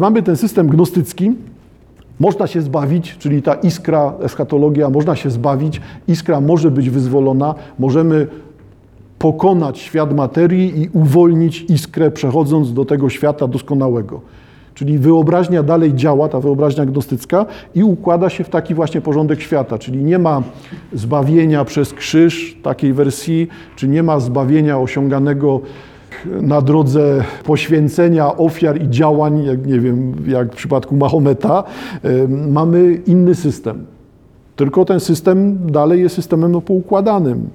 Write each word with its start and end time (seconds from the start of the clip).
Mamy 0.00 0.22
ten 0.22 0.36
system 0.36 0.68
gnostycki, 0.68 1.32
można 2.20 2.46
się 2.46 2.62
zbawić, 2.62 3.16
czyli 3.18 3.42
ta 3.42 3.54
iskra, 3.54 4.12
eschatologia, 4.22 4.90
można 4.90 5.16
się 5.16 5.30
zbawić, 5.30 5.80
iskra 6.08 6.40
może 6.40 6.70
być 6.70 6.90
wyzwolona, 6.90 7.54
możemy 7.78 8.26
pokonać 9.18 9.78
świat 9.78 10.14
materii 10.14 10.82
i 10.82 10.88
uwolnić 10.92 11.62
iskrę, 11.68 12.10
przechodząc 12.10 12.72
do 12.72 12.84
tego 12.84 13.08
świata 13.08 13.48
doskonałego. 13.48 14.20
Czyli 14.74 14.98
wyobraźnia 14.98 15.62
dalej 15.62 15.94
działa, 15.94 16.28
ta 16.28 16.40
wyobraźnia 16.40 16.86
gnostycka, 16.86 17.46
i 17.74 17.84
układa 17.84 18.30
się 18.30 18.44
w 18.44 18.48
taki 18.48 18.74
właśnie 18.74 19.00
porządek 19.00 19.40
świata. 19.40 19.78
Czyli 19.78 20.02
nie 20.02 20.18
ma 20.18 20.42
zbawienia 20.92 21.64
przez 21.64 21.92
krzyż 21.92 22.56
takiej 22.62 22.92
wersji, 22.92 23.48
czy 23.76 23.88
nie 23.88 24.02
ma 24.02 24.20
zbawienia 24.20 24.78
osiąganego 24.78 25.60
na 26.40 26.60
drodze 26.60 27.24
poświęcenia 27.44 28.36
ofiar 28.36 28.82
i 28.82 28.90
działań, 28.90 29.44
jak 29.44 29.66
nie 29.66 29.80
wiem, 29.80 30.14
jak 30.26 30.52
w 30.52 30.56
przypadku 30.56 30.96
Mahometa, 30.96 31.64
mamy 32.48 33.00
inny 33.06 33.34
system. 33.34 33.86
Tylko 34.56 34.84
ten 34.84 35.00
system 35.00 35.58
dalej 35.66 36.00
jest 36.00 36.14
systemem 36.14 36.52
no, 36.52 36.60
poukładanym. 36.60 37.48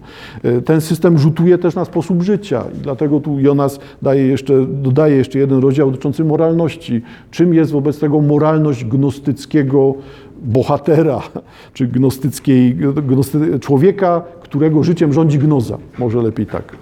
E, 0.43 0.61
ten 0.61 0.81
system 0.81 1.17
rzutuje 1.17 1.57
też 1.57 1.75
na 1.75 1.85
sposób 1.85 2.21
życia 2.23 2.63
i 2.75 2.77
dlatego 2.77 3.19
tu 3.19 3.39
Jonas 3.39 3.79
daje 4.01 4.27
jeszcze, 4.27 4.65
dodaje 4.65 5.15
jeszcze 5.15 5.39
jeden 5.39 5.59
rozdział 5.59 5.91
dotyczący 5.91 6.23
moralności. 6.23 7.01
Czym 7.31 7.53
jest 7.53 7.71
wobec 7.71 7.99
tego 7.99 8.21
moralność 8.21 8.85
gnostyckiego 8.85 9.93
bohatera, 10.41 11.21
czy 11.73 11.87
gnostyckiej, 11.87 12.75
gnosty, 13.07 13.59
człowieka, 13.59 14.21
którego 14.41 14.83
życiem 14.83 15.13
rządzi 15.13 15.39
gnoza, 15.39 15.77
może 15.99 16.21
lepiej 16.21 16.45
tak. 16.45 16.75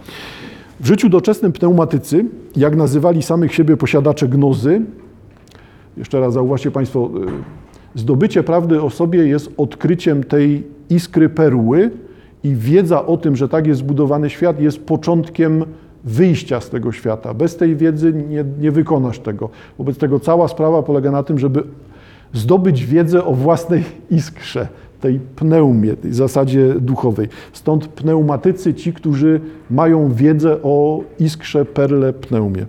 W 0.79 0.87
życiu 0.87 1.09
doczesnym 1.09 1.51
pneumatycy, 1.51 2.25
jak 2.55 2.75
nazywali 2.75 3.23
samych 3.23 3.53
siebie 3.53 3.77
posiadacze 3.77 4.27
gnozy, 4.27 4.81
jeszcze 5.97 6.19
raz 6.19 6.33
zauważcie 6.33 6.71
Państwo, 6.71 7.09
e, 7.95 7.99
zdobycie 7.99 8.43
prawdy 8.43 8.81
o 8.81 8.89
sobie 8.89 9.27
jest 9.27 9.51
odkryciem 9.57 10.23
tej 10.23 10.63
iskry 10.89 11.29
perły 11.29 11.91
i 12.43 12.55
wiedza 12.55 13.05
o 13.05 13.17
tym, 13.17 13.35
że 13.35 13.49
tak 13.49 13.67
jest 13.67 13.79
zbudowany 13.79 14.29
świat, 14.29 14.61
jest 14.61 14.79
początkiem 14.85 15.65
wyjścia 16.03 16.61
z 16.61 16.69
tego 16.69 16.91
świata. 16.91 17.33
Bez 17.33 17.55
tej 17.55 17.75
wiedzy 17.75 18.13
nie, 18.13 18.45
nie 18.59 18.71
wykonasz 18.71 19.19
tego. 19.19 19.49
Wobec 19.77 19.97
tego 19.97 20.19
cała 20.19 20.47
sprawa 20.47 20.83
polega 20.83 21.11
na 21.11 21.23
tym, 21.23 21.39
żeby 21.39 21.63
zdobyć 22.33 22.85
wiedzę 22.85 23.25
o 23.25 23.33
własnej 23.33 23.83
iskrze, 24.11 24.67
tej 25.01 25.19
pneumie, 25.35 25.93
tej 25.95 26.13
zasadzie 26.13 26.75
duchowej. 26.79 27.27
Stąd 27.53 27.87
pneumatycy, 27.87 28.73
ci, 28.73 28.93
którzy 28.93 29.41
mają 29.71 30.13
wiedzę 30.13 30.57
o 30.63 31.03
iskrze, 31.19 31.65
perle, 31.65 32.13
pneumie. 32.13 32.65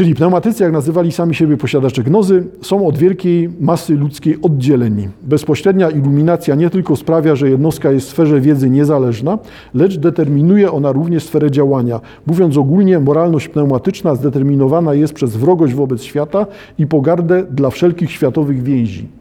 Czyli 0.00 0.14
pneumatycy, 0.14 0.64
jak 0.64 0.72
nazywali 0.72 1.12
sami 1.12 1.34
siebie 1.34 1.56
posiadacze 1.56 2.02
gnozy, 2.02 2.46
są 2.62 2.86
od 2.86 2.98
wielkiej 2.98 3.50
masy 3.60 3.94
ludzkiej 3.94 4.38
oddzieleni. 4.42 5.08
Bezpośrednia 5.22 5.90
iluminacja 5.90 6.54
nie 6.54 6.70
tylko 6.70 6.96
sprawia, 6.96 7.36
że 7.36 7.50
jednostka 7.50 7.92
jest 7.92 8.06
w 8.06 8.10
sferze 8.10 8.40
wiedzy 8.40 8.70
niezależna, 8.70 9.38
lecz 9.74 9.96
determinuje 9.98 10.72
ona 10.72 10.92
również 10.92 11.24
sferę 11.24 11.50
działania. 11.50 12.00
Mówiąc 12.26 12.56
ogólnie, 12.56 13.00
moralność 13.00 13.48
pneumatyczna 13.48 14.14
zdeterminowana 14.14 14.94
jest 14.94 15.12
przez 15.14 15.36
wrogość 15.36 15.74
wobec 15.74 16.02
świata 16.02 16.46
i 16.78 16.86
pogardę 16.86 17.44
dla 17.50 17.70
wszelkich 17.70 18.10
światowych 18.10 18.62
więzi. 18.62 19.19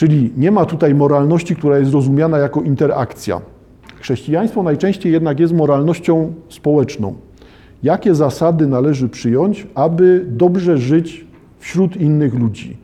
Czyli 0.00 0.32
nie 0.36 0.50
ma 0.50 0.64
tutaj 0.64 0.94
moralności, 0.94 1.56
która 1.56 1.78
jest 1.78 1.92
rozumiana 1.92 2.38
jako 2.38 2.62
interakcja. 2.62 3.40
Chrześcijaństwo 4.00 4.62
najczęściej 4.62 5.12
jednak 5.12 5.40
jest 5.40 5.52
moralnością 5.54 6.32
społeczną. 6.48 7.14
Jakie 7.82 8.14
zasady 8.14 8.66
należy 8.66 9.08
przyjąć, 9.08 9.66
aby 9.74 10.24
dobrze 10.28 10.78
żyć 10.78 11.26
wśród 11.58 11.96
innych 11.96 12.34
ludzi? 12.34 12.76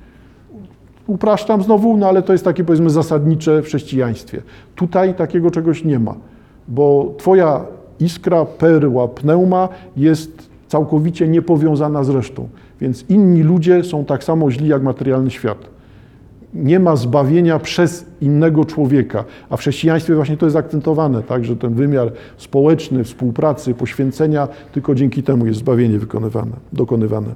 Upraszczam 1.06 1.62
znowu, 1.62 1.96
no 1.96 2.08
ale 2.08 2.22
to 2.22 2.32
jest 2.32 2.44
takie 2.44 2.64
powiedzmy 2.64 2.90
zasadnicze 2.90 3.62
w 3.62 3.66
chrześcijaństwie. 3.66 4.42
Tutaj 4.74 5.14
takiego 5.14 5.50
czegoś 5.50 5.84
nie 5.84 5.98
ma, 5.98 6.14
bo 6.68 7.14
Twoja 7.18 7.64
iskra, 8.00 8.44
perła, 8.44 9.08
pneuma 9.08 9.68
jest 9.96 10.50
całkowicie 10.68 11.28
niepowiązana 11.28 12.04
z 12.04 12.08
resztą. 12.08 12.48
Więc 12.80 13.04
inni 13.08 13.42
ludzie 13.42 13.84
są 13.84 14.04
tak 14.04 14.24
samo 14.24 14.50
źli 14.50 14.68
jak 14.68 14.82
materialny 14.82 15.30
świat 15.30 15.75
nie 16.56 16.80
ma 16.80 16.96
zbawienia 16.96 17.58
przez 17.58 18.06
innego 18.20 18.64
człowieka. 18.64 19.24
A 19.50 19.56
w 19.56 19.60
chrześcijaństwie 19.60 20.14
właśnie 20.14 20.36
to 20.36 20.46
jest 20.46 20.56
akcentowane, 20.56 21.22
tak, 21.22 21.44
że 21.44 21.56
ten 21.56 21.74
wymiar 21.74 22.12
społeczny, 22.36 23.04
współpracy, 23.04 23.74
poświęcenia, 23.74 24.48
tylko 24.72 24.94
dzięki 24.94 25.22
temu 25.22 25.46
jest 25.46 25.58
zbawienie 25.58 25.98
wykonywane, 25.98 26.52
dokonywane. 26.72 27.34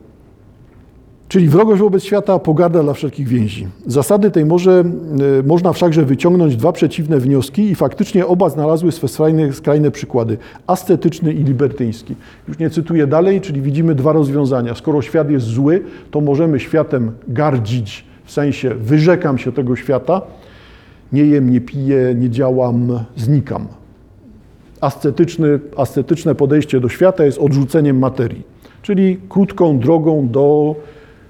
Czyli 1.31 1.49
wrogość 1.49 1.81
wobec 1.81 2.05
świata, 2.05 2.39
pogarda 2.39 2.83
dla 2.83 2.93
wszelkich 2.93 3.29
więzi. 3.29 3.67
Zasady 3.87 4.31
tej 4.31 4.45
może, 4.45 4.85
y, 5.41 5.43
można 5.43 5.73
wszakże 5.73 6.05
wyciągnąć 6.05 6.57
dwa 6.57 6.73
przeciwne 6.73 7.19
wnioski 7.19 7.63
i 7.63 7.75
faktycznie 7.75 8.27
oba 8.27 8.49
znalazły 8.49 8.93
swe 8.93 9.09
skrajne, 9.09 9.53
skrajne 9.53 9.91
przykłady. 9.91 10.39
Ascetyczny 10.67 11.33
i 11.33 11.45
libertyński. 11.45 12.15
Już 12.49 12.59
nie 12.59 12.71
cytuję 12.71 13.07
dalej, 13.07 13.41
czyli 13.41 13.63
widzimy 13.63 13.95
dwa 13.95 14.13
rozwiązania. 14.13 14.75
Skoro 14.75 15.03
świat 15.03 15.31
jest 15.31 15.47
zły, 15.47 15.83
to 16.11 16.21
możemy 16.21 16.61
światem 16.61 17.13
gardzić, 17.29 18.05
w 18.31 18.33
sensie 18.33 18.75
wyrzekam 18.75 19.39
się 19.39 19.53
tego 19.53 19.77
świata, 19.77 20.23
nie 21.13 21.25
jem, 21.25 21.51
nie 21.51 21.61
piję, 21.61 22.15
nie 22.15 22.31
działam, 22.31 23.05
znikam. 23.17 23.67
Ascetyczny, 24.81 25.61
ascetyczne 25.77 26.35
podejście 26.35 26.81
do 26.81 26.89
świata 26.89 27.25
jest 27.25 27.39
odrzuceniem 27.39 27.99
materii, 27.99 28.43
czyli 28.83 29.19
krótką 29.29 29.79
drogą 29.79 30.29
do 30.29 30.75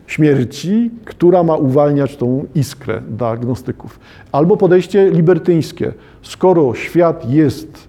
śmierci, 0.06 0.90
która 1.04 1.42
ma 1.42 1.56
uwalniać 1.56 2.16
tą 2.16 2.44
iskrę 2.54 3.02
dla 3.10 3.28
agnostyków. 3.28 4.00
Albo 4.32 4.56
podejście 4.56 5.10
libertyńskie. 5.10 5.92
Skoro 6.22 6.74
świat 6.74 7.30
jest 7.30 7.88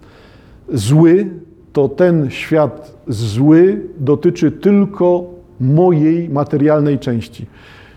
zły, 0.74 1.30
to 1.74 1.90
ten 1.90 2.30
świat 2.30 2.98
zły 3.08 3.82
dotyczy 3.98 4.52
tylko 4.52 5.26
mojej 5.60 6.30
materialnej 6.30 7.00
części. 7.00 7.46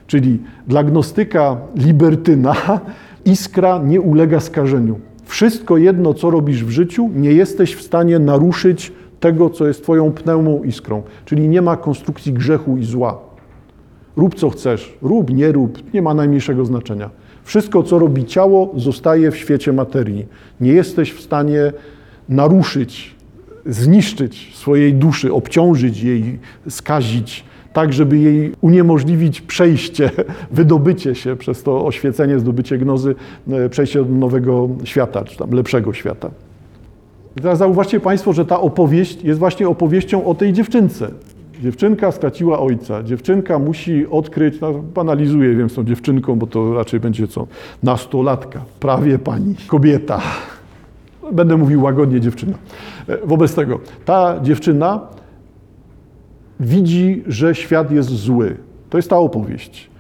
Czyli 0.06 0.38
dla 0.69 0.84
gnostyka 0.84 1.56
libertyna 1.76 2.54
iskra 3.25 3.81
nie 3.84 4.00
ulega 4.00 4.41
skażeniu. 4.41 5.00
Wszystko 5.25 5.76
jedno, 5.76 6.15
co 6.15 6.31
robisz 6.31 6.65
w 6.65 6.70
życiu, 6.70 7.10
nie 7.15 7.32
jesteś 7.32 7.75
w 7.75 7.82
stanie 7.82 8.19
naruszyć 8.19 8.93
tego, 9.20 9.50
co 9.50 9.66
jest 9.66 9.82
Twoją 9.82 10.12
pneumą 10.12 10.62
iskrą. 10.62 11.03
Czyli 11.25 11.48
nie 11.48 11.62
ma 11.62 11.76
konstrukcji 11.76 12.32
grzechu 12.32 12.76
i 12.76 12.84
zła. 12.84 13.19
Rób 14.16 14.34
co 14.34 14.50
chcesz, 14.50 14.98
rób, 15.03 15.31
nie 15.31 15.53
rób, 15.53 15.94
nie 15.94 16.03
ma 16.03 16.14
najmniejszego 16.14 16.64
znaczenia. 16.64 17.10
Wszystko, 17.44 17.82
co 17.82 17.98
robi 17.98 18.25
ciało, 18.25 18.72
zostaje 18.76 19.31
w 19.31 19.37
świecie 19.37 19.72
materii. 19.72 20.26
Nie 20.60 20.72
jesteś 20.72 21.12
w 21.12 21.20
stanie 21.20 21.72
naruszyć, 22.28 23.14
zniszczyć 23.66 24.53
swojej 24.54 24.94
duszy, 24.94 25.32
obciążyć 25.32 26.03
jej, 26.03 26.38
skazić, 26.69 27.44
tak 27.75 27.93
żeby 27.93 28.19
jej 28.19 28.53
uniemożliwić 28.61 29.41
przejście, 29.41 30.11
wydobycie 30.51 31.15
się 31.15 31.37
przez 31.37 31.62
to 31.62 31.87
oświecenie, 31.87 32.39
zdobycie 32.39 32.79
gnozy, 32.79 33.15
e, 33.51 33.69
przejście 33.69 34.05
do 34.05 34.15
nowego 34.15 34.69
świata, 34.85 35.25
czy 35.25 35.37
tam 35.39 35.51
lepszego 35.51 35.93
świata. 35.93 36.31
I 37.37 37.41
teraz 37.41 37.59
zauważcie 37.59 38.01
Państwo, 38.01 38.33
że 38.33 38.45
ta 38.45 38.61
opowieść 38.61 39.25
jest 39.25 39.39
właśnie 39.39 39.69
opowieścią 39.69 40.25
o 40.25 40.35
tej 40.35 40.53
dziewczynce. 40.53 41.11
Dziewczynka 41.62 42.12
straciła 42.12 42.61
ojca. 42.61 43.03
Dziewczynka 43.03 43.59
musi 43.59 44.06
odkryć, 44.06 44.61
no, 44.61 44.73
banalizuję, 44.73 45.55
wiem, 45.55 45.71
z 45.71 45.75
tą 45.75 45.85
dziewczynką, 45.85 46.37
bo 46.37 46.47
to 46.47 46.75
raczej 46.75 47.01
będzie 47.01 47.29
co, 47.29 47.47
nastolatka, 47.83 48.61
prawie 48.81 49.19
pani, 49.19 49.55
kobieta. 49.67 50.21
Będę 51.33 51.56
mówił 51.56 51.83
łagodnie 51.83 52.21
dziewczyna. 52.21 52.59
E, 53.09 53.27
wobec 53.27 53.55
tego, 53.55 53.81
ta 54.05 54.41
dziewczyna 54.43 55.01
widzi, 56.60 57.22
że 57.26 57.54
świat 57.54 57.91
jest 57.91 58.08
zły. 58.08 58.56
To 58.90 58.99
jest 58.99 59.11
ta 59.11 59.19
opowieść. 59.19 59.90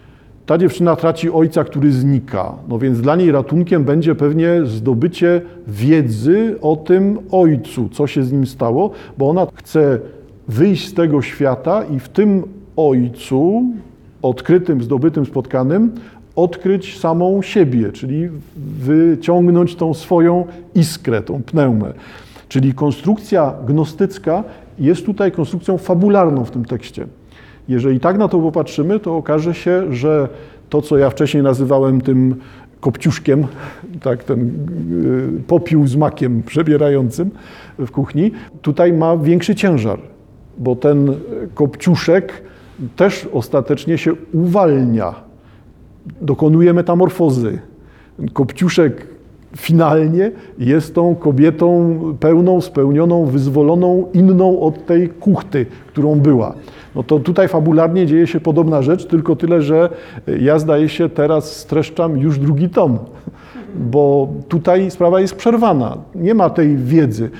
Ta 0.46 0.58
dziewczyna 0.58 0.96
traci 0.96 1.30
ojca, 1.30 1.64
który 1.64 1.92
znika. 1.92 2.52
No 2.68 2.78
więc 2.78 3.00
dla 3.00 3.16
niej 3.16 3.32
ratunkiem 3.32 3.84
będzie 3.84 4.14
pewnie 4.14 4.66
zdobycie 4.66 5.40
wiedzy 5.66 6.56
o 6.60 6.76
tym 6.76 7.18
ojcu, 7.30 7.88
co 7.88 8.06
się 8.06 8.22
z 8.22 8.32
nim 8.32 8.46
stało, 8.46 8.90
bo 9.18 9.28
ona 9.28 9.46
chce 9.54 9.98
wyjść 10.48 10.88
z 10.88 10.94
tego 10.94 11.22
świata 11.22 11.84
i 11.84 11.98
w 12.00 12.08
tym 12.08 12.42
ojcu, 12.76 13.62
odkrytym, 14.22 14.82
zdobytym, 14.82 15.26
spotkanym, 15.26 15.92
odkryć 16.36 16.98
samą 16.98 17.42
siebie, 17.42 17.92
czyli 17.92 18.28
wyciągnąć 18.56 19.76
tą 19.76 19.94
swoją 19.94 20.46
iskrę, 20.74 21.22
tą 21.22 21.42
pneumę. 21.42 21.92
Czyli 22.48 22.74
konstrukcja 22.74 23.54
gnostycka 23.66 24.44
jest 24.78 25.06
tutaj 25.06 25.32
konstrukcją 25.32 25.78
fabularną 25.78 26.44
w 26.44 26.50
tym 26.50 26.64
tekście. 26.64 27.06
Jeżeli 27.68 28.00
tak 28.00 28.18
na 28.18 28.28
to 28.28 28.38
popatrzymy, 28.38 29.00
to 29.00 29.16
okaże 29.16 29.54
się, 29.54 29.94
że 29.94 30.28
to, 30.68 30.82
co 30.82 30.98
ja 30.98 31.10
wcześniej 31.10 31.42
nazywałem 31.42 32.00
tym 32.00 32.34
kopciuszkiem, 32.80 33.46
tak, 34.02 34.24
ten 34.24 34.50
y, 35.38 35.42
popiół 35.46 35.86
z 35.86 35.96
makiem 35.96 36.42
przebierającym 36.42 37.30
w 37.78 37.90
kuchni, 37.90 38.30
tutaj 38.62 38.92
ma 38.92 39.16
większy 39.16 39.54
ciężar, 39.54 39.98
bo 40.58 40.76
ten 40.76 41.14
kopciuszek 41.54 42.42
też 42.96 43.28
ostatecznie 43.32 43.98
się 43.98 44.12
uwalnia, 44.32 45.14
dokonuje 46.20 46.72
metamorfozy. 46.72 47.58
Kopciuszek 48.32 49.13
finalnie 49.56 50.30
jest 50.58 50.94
tą 50.94 51.14
kobietą 51.14 51.98
pełną, 52.20 52.60
spełnioną, 52.60 53.26
wyzwoloną, 53.26 54.06
inną 54.14 54.60
od 54.60 54.86
tej 54.86 55.08
kuchty, 55.08 55.66
którą 55.86 56.20
była. 56.20 56.54
No 56.94 57.02
to 57.02 57.18
tutaj 57.18 57.48
fabularnie 57.48 58.06
dzieje 58.06 58.26
się 58.26 58.40
podobna 58.40 58.82
rzecz, 58.82 59.06
tylko 59.06 59.36
tyle, 59.36 59.62
że 59.62 59.88
ja 60.40 60.58
zdaje 60.58 60.88
się 60.88 61.08
teraz 61.08 61.56
streszczam 61.56 62.18
już 62.18 62.38
drugi 62.38 62.68
tom 62.68 62.98
bo 63.76 64.28
tutaj 64.48 64.90
sprawa 64.90 65.20
jest 65.20 65.36
przerwana. 65.36 65.98
Nie 66.14 66.34
ma 66.34 66.50
tej 66.50 66.76
wiedzy. 66.76 67.30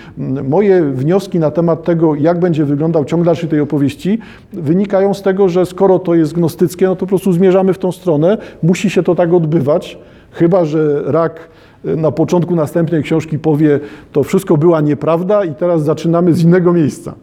Moje 0.48 0.82
wnioski 0.82 1.38
na 1.38 1.50
temat 1.50 1.84
tego, 1.84 2.14
jak 2.14 2.40
będzie 2.40 2.64
wyglądał 2.64 3.04
ciąg 3.04 3.24
dalszy 3.24 3.48
tej 3.48 3.60
opowieści, 3.60 4.18
wynikają 4.52 5.14
z 5.14 5.22
tego, 5.22 5.48
że 5.48 5.66
skoro 5.66 5.98
to 5.98 6.14
jest 6.14 6.32
gnostyckie, 6.32 6.86
no 6.86 6.96
to 6.96 7.00
po 7.00 7.06
prostu 7.06 7.32
zmierzamy 7.32 7.72
w 7.74 7.78
tą 7.78 7.92
stronę. 7.92 8.38
Musi 8.62 8.90
się 8.90 9.02
to 9.02 9.14
tak 9.14 9.32
odbywać, 9.32 9.98
chyba 10.32 10.64
że 10.64 11.02
rak 11.12 11.48
na 11.84 12.10
początku 12.10 12.54
następnej 12.56 13.02
książki 13.02 13.38
powie, 13.38 13.80
to 14.12 14.24
wszystko 14.24 14.56
była 14.56 14.80
nieprawda 14.80 15.44
i 15.44 15.54
teraz 15.54 15.84
zaczynamy 15.84 16.34
z 16.34 16.42
innego 16.42 16.72
miejsca. 16.72 17.14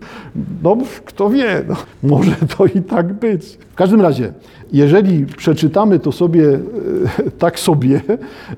No, 0.64 0.78
kto 1.06 1.30
wie, 1.30 1.64
no, 1.68 1.76
może 2.04 2.36
to 2.58 2.66
i 2.66 2.82
tak 2.82 3.14
być. 3.14 3.58
W 3.72 3.76
każdym 3.76 4.02
razie, 4.02 4.34
jeżeli 4.74 5.26
przeczytamy 5.26 6.00
to 6.00 6.12
sobie 6.12 6.50
e, 6.50 6.60
tak 7.40 7.60
sobie, 7.60 8.02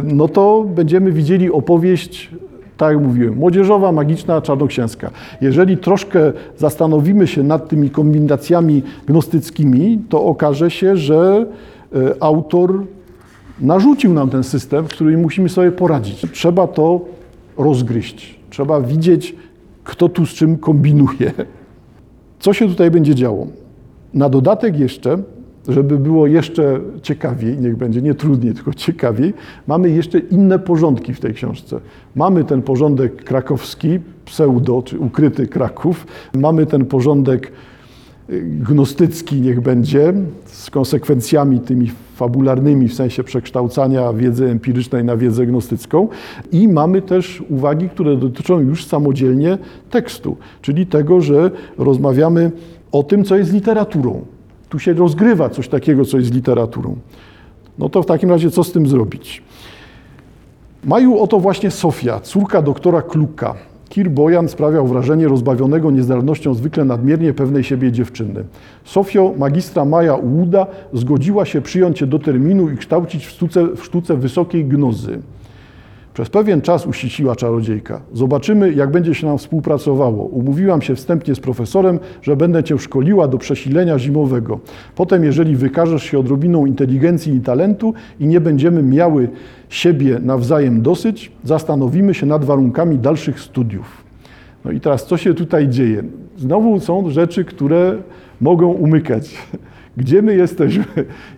no 0.04 0.28
to 0.28 0.66
będziemy 0.76 1.12
widzieli 1.12 1.52
opowieść 1.52 2.32
tak 2.78 2.94
jak 2.94 3.04
mówiłem, 3.04 3.36
młodzieżowa, 3.36 3.92
magiczna, 3.92 4.42
czarnoksięska. 4.42 5.12
Jeżeli 5.42 5.78
troszkę 5.78 6.34
zastanowimy 6.58 7.28
się 7.28 7.44
nad 7.44 7.70
tymi 7.70 7.90
kombinacjami 7.90 8.84
gnostyckimi, 9.08 10.00
to 10.10 10.24
okaże 10.24 10.72
się, 10.72 10.98
że 10.98 11.46
e, 11.96 12.24
autor 12.24 12.84
narzucił 13.60 14.14
nam 14.14 14.30
ten 14.30 14.44
system, 14.44 14.86
w 14.86 14.90
którym 14.90 15.22
musimy 15.22 15.50
sobie 15.50 15.72
poradzić. 15.72 16.26
Trzeba 16.32 16.68
to 16.68 17.06
rozgryźć. 17.58 18.40
Trzeba 18.50 18.82
widzieć, 18.82 19.36
kto 19.84 20.10
tu 20.10 20.26
z 20.26 20.30
czym 20.30 20.58
kombinuje. 20.58 21.32
Co 22.40 22.54
się 22.54 22.68
tutaj 22.68 22.92
będzie 22.92 23.16
działo? 23.16 23.48
Na 24.14 24.30
dodatek 24.30 24.80
jeszcze, 24.80 25.18
żeby 25.68 25.98
było 25.98 26.28
jeszcze 26.28 26.80
ciekawiej, 27.02 27.58
niech 27.58 27.78
będzie 27.78 28.02
nie 28.02 28.14
trudniej, 28.14 28.54
tylko 28.54 28.74
ciekawiej, 28.74 29.34
mamy 29.68 29.90
jeszcze 29.90 30.20
inne 30.20 30.60
porządki 30.60 31.14
w 31.14 31.20
tej 31.20 31.34
książce. 31.34 31.80
Mamy 32.16 32.44
ten 32.44 32.62
porządek 32.62 33.24
krakowski, 33.24 34.00
pseudo, 34.26 34.82
czy 34.82 35.00
ukryty 35.00 35.48
Kraków. 35.48 36.08
Mamy 36.34 36.66
ten 36.66 36.86
porządek 36.86 37.52
gnostycki 38.44 39.42
niech 39.42 39.62
będzie, 39.62 40.14
z 40.46 40.70
konsekwencjami 40.70 41.60
tymi 41.60 41.92
fabularnymi 42.16 42.88
w 42.88 42.94
sensie 42.94 43.24
przekształcania 43.24 44.14
wiedzy 44.14 44.50
empirycznej 44.50 45.04
na 45.04 45.18
wiedzę 45.18 45.46
gnostycką 45.46 46.08
i 46.52 46.68
mamy 46.68 47.02
też 47.02 47.44
uwagi, 47.50 47.90
które 47.90 48.18
dotyczą 48.18 48.60
już 48.60 48.86
samodzielnie 48.86 49.58
tekstu, 49.90 50.38
czyli 50.62 50.86
tego, 50.86 51.22
że 51.22 51.52
rozmawiamy 51.78 52.52
o 52.92 53.04
tym, 53.04 53.24
co 53.24 53.36
jest 53.36 53.54
literaturą. 53.54 54.26
Tu 54.70 54.80
się 54.80 54.94
rozgrywa 54.94 55.50
coś 55.50 55.68
takiego, 55.68 56.06
co 56.06 56.18
jest 56.18 56.34
literaturą. 56.34 56.96
No 57.80 57.90
to 57.90 58.04
w 58.04 58.06
takim 58.06 58.30
razie 58.30 58.52
co 58.52 58.64
z 58.64 58.72
tym 58.72 58.88
zrobić? 58.88 59.44
Maju 60.84 61.20
oto 61.20 61.40
właśnie 61.40 61.72
Sofia, 61.72 62.20
córka 62.20 62.62
doktora 62.62 63.02
Kluka. 63.02 63.56
Kir 63.94 64.10
Bojan 64.10 64.50
sprawiał 64.50 64.88
wrażenie 64.88 65.28
rozbawionego 65.28 65.92
niezdolnością 65.92 66.54
zwykle 66.54 66.86
nadmiernie 66.86 67.34
pewnej 67.34 67.64
siebie 67.64 67.92
dziewczyny. 67.92 68.44
Sofio, 68.84 69.34
magistra 69.38 69.86
Maja 69.86 70.16
Ułuda, 70.16 70.68
zgodziła 70.94 71.46
się 71.46 71.62
przyjąć 71.62 72.00
się 72.00 72.08
do 72.08 72.20
terminu 72.20 72.70
i 72.70 72.78
kształcić 72.78 73.26
w 73.26 73.30
sztuce, 73.30 73.68
w 73.76 73.84
sztuce 73.84 74.18
wysokiej 74.18 74.66
gnozy. 74.66 75.20
Przez 76.14 76.30
pewien 76.30 76.62
czas 76.62 76.88
usiciła 76.88 77.36
czarodziejka. 77.36 78.02
Zobaczymy, 78.14 78.74
jak 78.74 78.92
będzie 78.92 79.16
się 79.16 79.28
nam 79.28 79.38
współpracowało. 79.38 80.24
Umówiłam 80.24 80.82
się 80.82 80.96
wstępnie 80.96 81.36
z 81.36 81.40
profesorem, 81.40 82.00
że 82.22 82.36
będę 82.36 82.64
cię 82.64 82.78
szkoliła 82.80 83.28
do 83.28 83.38
przesilenia 83.38 84.00
zimowego. 84.00 84.60
Potem, 84.96 85.24
jeżeli 85.24 85.56
wykażesz 85.56 86.04
się 86.04 86.20
odrobiną 86.20 86.66
inteligencji 86.66 87.36
i 87.36 87.42
talentu 87.42 87.94
i 88.20 88.28
nie 88.28 88.42
będziemy 88.42 88.84
miały 88.84 89.30
siebie 89.70 90.20
nawzajem 90.24 90.82
dosyć, 90.82 91.32
zastanowimy 91.44 92.14
się 92.14 92.26
nad 92.26 92.46
warunkami 92.46 92.98
dalszych 92.98 93.40
studiów. 93.40 94.04
No 94.66 94.72
i 94.72 94.80
teraz, 94.80 95.06
co 95.06 95.18
się 95.18 95.34
tutaj 95.34 95.70
dzieje? 95.70 96.04
Znowu 96.38 96.80
są 96.80 97.10
rzeczy, 97.10 97.46
które 97.46 97.98
mogą 98.42 98.68
umykać. 98.68 99.38
Gdzie 99.98 100.22
my 100.22 100.36
jesteśmy? 100.36 100.86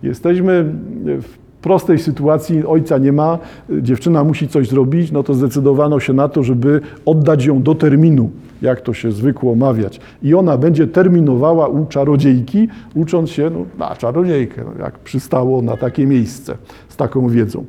Jesteśmy 0.04 0.66
w 1.06 1.45
prostej 1.66 2.00
sytuacji, 2.00 2.66
ojca 2.66 2.98
nie 2.98 3.12
ma, 3.12 3.40
dziewczyna 3.82 4.24
musi 4.24 4.48
coś 4.48 4.70
zrobić, 4.70 5.12
no 5.12 5.24
to 5.24 5.34
zdecydowano 5.34 6.00
się 6.00 6.14
na 6.14 6.30
to, 6.30 6.44
żeby 6.44 6.82
oddać 7.06 7.46
ją 7.46 7.64
do 7.64 7.76
terminu, 7.76 8.30
jak 8.62 8.82
to 8.82 8.94
się 8.94 9.12
zwykło 9.12 9.56
mawiać. 9.56 10.00
I 10.24 10.36
ona 10.36 10.58
będzie 10.58 10.88
terminowała 10.88 11.68
u 11.68 11.86
czarodziejki, 11.86 12.68
ucząc 12.96 13.30
się 13.30 13.50
no, 13.50 13.66
na 13.78 13.96
czarodziejkę, 13.96 14.64
no, 14.66 14.84
jak 14.84 15.00
przystało 15.00 15.62
na 15.62 15.78
takie 15.78 16.06
miejsce 16.06 16.58
z 16.90 16.96
taką 16.96 17.28
wiedzą. 17.28 17.66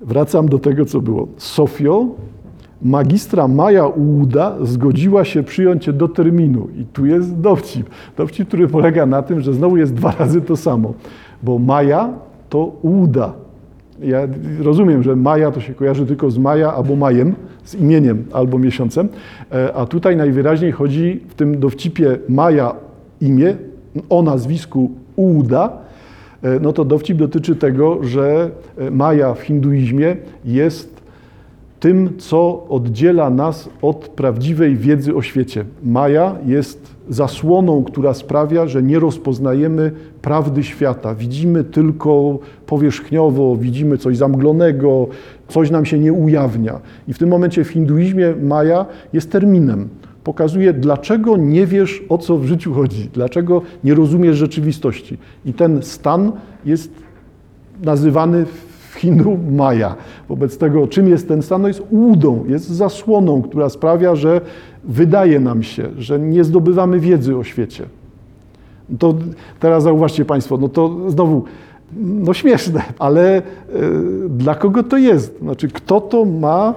Wracam 0.00 0.48
do 0.48 0.58
tego, 0.58 0.84
co 0.84 1.00
było. 1.00 1.28
Sofio, 1.36 2.06
magistra 2.82 3.48
Maja 3.48 3.86
Ułuda 3.86 4.56
zgodziła 4.62 5.24
się 5.24 5.42
przyjąć 5.42 5.92
do 5.92 6.08
terminu. 6.08 6.68
I 6.76 6.84
tu 6.84 7.06
jest 7.06 7.40
dowcip. 7.40 7.90
Dowcip, 8.16 8.48
który 8.48 8.68
polega 8.68 9.06
na 9.06 9.22
tym, 9.22 9.40
że 9.40 9.52
znowu 9.52 9.76
jest 9.76 9.94
dwa 9.94 10.12
razy 10.18 10.40
to 10.40 10.56
samo. 10.56 10.94
Bo 11.42 11.58
Maja 11.58 12.33
to 12.54 12.76
Ułuda. 12.82 13.32
Ja 14.00 14.28
rozumiem, 14.62 15.02
że 15.02 15.16
Maja 15.16 15.50
to 15.50 15.60
się 15.60 15.74
kojarzy 15.74 16.06
tylko 16.06 16.30
z 16.30 16.38
Maja 16.38 16.74
albo 16.74 16.96
Majem, 16.96 17.34
z 17.64 17.74
imieniem 17.74 18.24
albo 18.32 18.58
miesiącem, 18.58 19.08
e, 19.52 19.74
a 19.74 19.86
tutaj 19.86 20.16
najwyraźniej 20.16 20.72
chodzi 20.72 21.20
w 21.28 21.34
tym 21.34 21.60
dowcipie 21.60 22.18
Maja 22.28 22.74
imię 23.20 23.56
o 24.08 24.22
nazwisku 24.22 24.90
Ułuda, 25.16 25.72
e, 26.42 26.60
no 26.60 26.72
to 26.72 26.84
dowcip 26.84 27.18
dotyczy 27.18 27.56
tego, 27.56 28.04
że 28.04 28.50
e, 28.78 28.90
Maja 28.90 29.34
w 29.34 29.40
hinduizmie 29.40 30.16
jest 30.44 30.93
tym, 31.84 32.10
co 32.18 32.66
oddziela 32.68 33.30
nas 33.30 33.68
od 33.82 34.08
prawdziwej 34.08 34.76
wiedzy 34.76 35.14
o 35.14 35.22
świecie. 35.22 35.64
Maja 35.82 36.36
jest 36.46 36.94
zasłoną, 37.08 37.84
która 37.84 38.14
sprawia, 38.14 38.66
że 38.66 38.82
nie 38.82 38.98
rozpoznajemy 38.98 39.92
prawdy 40.22 40.62
świata. 40.62 41.14
Widzimy 41.14 41.64
tylko 41.64 42.38
powierzchniowo, 42.66 43.56
widzimy 43.56 43.98
coś 43.98 44.16
zamglonego, 44.16 45.08
coś 45.48 45.70
nam 45.70 45.84
się 45.84 45.98
nie 45.98 46.12
ujawnia. 46.12 46.80
I 47.08 47.12
w 47.12 47.18
tym 47.18 47.28
momencie 47.28 47.64
w 47.64 47.68
hinduizmie 47.68 48.34
Maja 48.42 48.86
jest 49.12 49.32
terminem. 49.32 49.88
Pokazuje, 50.24 50.72
dlaczego 50.72 51.36
nie 51.36 51.66
wiesz, 51.66 52.02
o 52.08 52.18
co 52.18 52.38
w 52.38 52.44
życiu 52.44 52.74
chodzi, 52.74 53.10
dlaczego 53.12 53.62
nie 53.84 53.94
rozumiesz 53.94 54.36
rzeczywistości. 54.36 55.18
I 55.44 55.52
ten 55.52 55.82
stan 55.82 56.32
jest 56.64 56.92
nazywany 57.82 58.46
w 58.46 58.73
Hindu 58.96 59.38
Maja. 59.50 59.94
Wobec 60.28 60.58
tego, 60.58 60.86
czym 60.86 61.08
jest 61.08 61.28
ten 61.28 61.42
stan? 61.42 61.62
No 61.62 61.68
jest 61.68 61.82
łudą, 61.90 62.44
jest 62.48 62.68
zasłoną, 62.68 63.42
która 63.42 63.68
sprawia, 63.68 64.16
że 64.16 64.40
wydaje 64.84 65.40
nam 65.40 65.62
się, 65.62 65.88
że 65.98 66.18
nie 66.18 66.44
zdobywamy 66.44 67.00
wiedzy 67.00 67.36
o 67.36 67.44
świecie. 67.44 67.86
To 68.98 69.14
teraz 69.60 69.82
zauważcie 69.82 70.24
Państwo, 70.24 70.56
no 70.56 70.68
to 70.68 71.10
znowu, 71.10 71.44
no 71.96 72.34
śmieszne, 72.34 72.82
ale 72.98 73.38
y, 73.38 73.42
dla 74.28 74.54
kogo 74.54 74.82
to 74.82 74.96
jest? 74.96 75.38
Znaczy, 75.38 75.68
kto 75.68 76.00
to 76.00 76.24
ma 76.24 76.74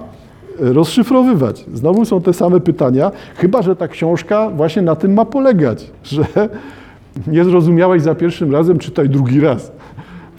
rozszyfrowywać? 0.58 1.64
Znowu 1.74 2.04
są 2.04 2.20
te 2.20 2.32
same 2.32 2.60
pytania, 2.60 3.10
chyba 3.36 3.62
że 3.62 3.76
ta 3.76 3.88
książka 3.88 4.50
właśnie 4.50 4.82
na 4.82 4.96
tym 4.96 5.14
ma 5.14 5.24
polegać, 5.24 5.90
że 6.02 6.24
nie 7.26 7.44
zrozumiałeś 7.44 8.02
za 8.02 8.14
pierwszym 8.14 8.52
razem, 8.52 8.78
czytaj 8.78 9.08
drugi 9.08 9.40
raz. 9.40 9.72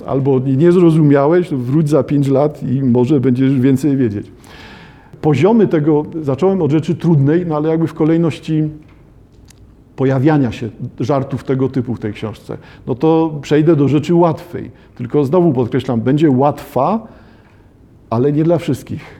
Albo 0.08 0.40
nie 0.40 0.72
zrozumiałeś, 0.72 1.50
wróć 1.50 1.90
za 1.90 2.04
pięć 2.04 2.28
lat 2.28 2.64
i 2.64 2.84
może 2.84 3.20
będziesz 3.20 3.60
więcej 3.60 3.98
wiedzieć. 3.98 4.32
Poziomy 5.22 5.68
tego, 5.68 6.04
zacząłem 6.22 6.62
od 6.62 6.72
rzeczy 6.72 6.96
trudnej, 6.96 7.46
no 7.46 7.56
ale 7.56 7.70
jakby 7.70 7.88
w 7.88 7.94
kolejności 7.94 8.70
pojawiania 9.96 10.52
się 10.52 10.70
żartów 11.00 11.44
tego 11.44 11.70
typu 11.70 11.96
w 11.96 12.00
tej 12.00 12.14
książce, 12.14 12.58
no 12.88 12.96
to 12.96 13.40
przejdę 13.42 13.76
do 13.76 13.88
rzeczy 13.88 14.16
łatwej. 14.16 14.72
Tylko 14.96 15.26
znowu 15.26 15.54
podkreślam, 15.54 16.02
będzie 16.02 16.32
łatwa, 16.32 17.08
ale 18.10 18.32
nie 18.32 18.44
dla 18.44 18.58
wszystkich. 18.58 19.20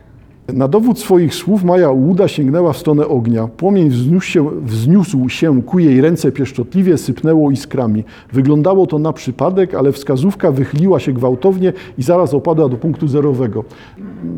Na 0.54 0.68
dowód 0.68 1.00
swoich 1.00 1.36
słów 1.36 1.64
Maja 1.64 1.92
Łuda 1.92 2.28
sięgnęła 2.28 2.74
w 2.74 2.78
stronę 2.78 3.08
ognia. 3.08 3.48
Płomień 3.48 3.90
wzniósł 3.90 4.28
się, 4.28 4.50
wzniósł 4.62 5.30
się 5.30 5.64
ku 5.64 5.80
jej 5.80 6.02
ręce 6.02 6.32
pieszczotliwie, 6.32 6.98
sypnęło 6.98 7.52
iskrami. 7.52 8.04
Wyglądało 8.34 8.88
to 8.88 9.00
na 9.00 9.14
przypadek, 9.14 9.76
ale 9.76 9.92
wskazówka 9.92 10.52
wychyliła 10.52 11.00
się 11.00 11.14
gwałtownie 11.14 11.74
i 11.98 12.04
zaraz 12.04 12.34
opadła 12.34 12.70
do 12.70 12.78
punktu 12.78 13.08
zerowego. 13.08 13.64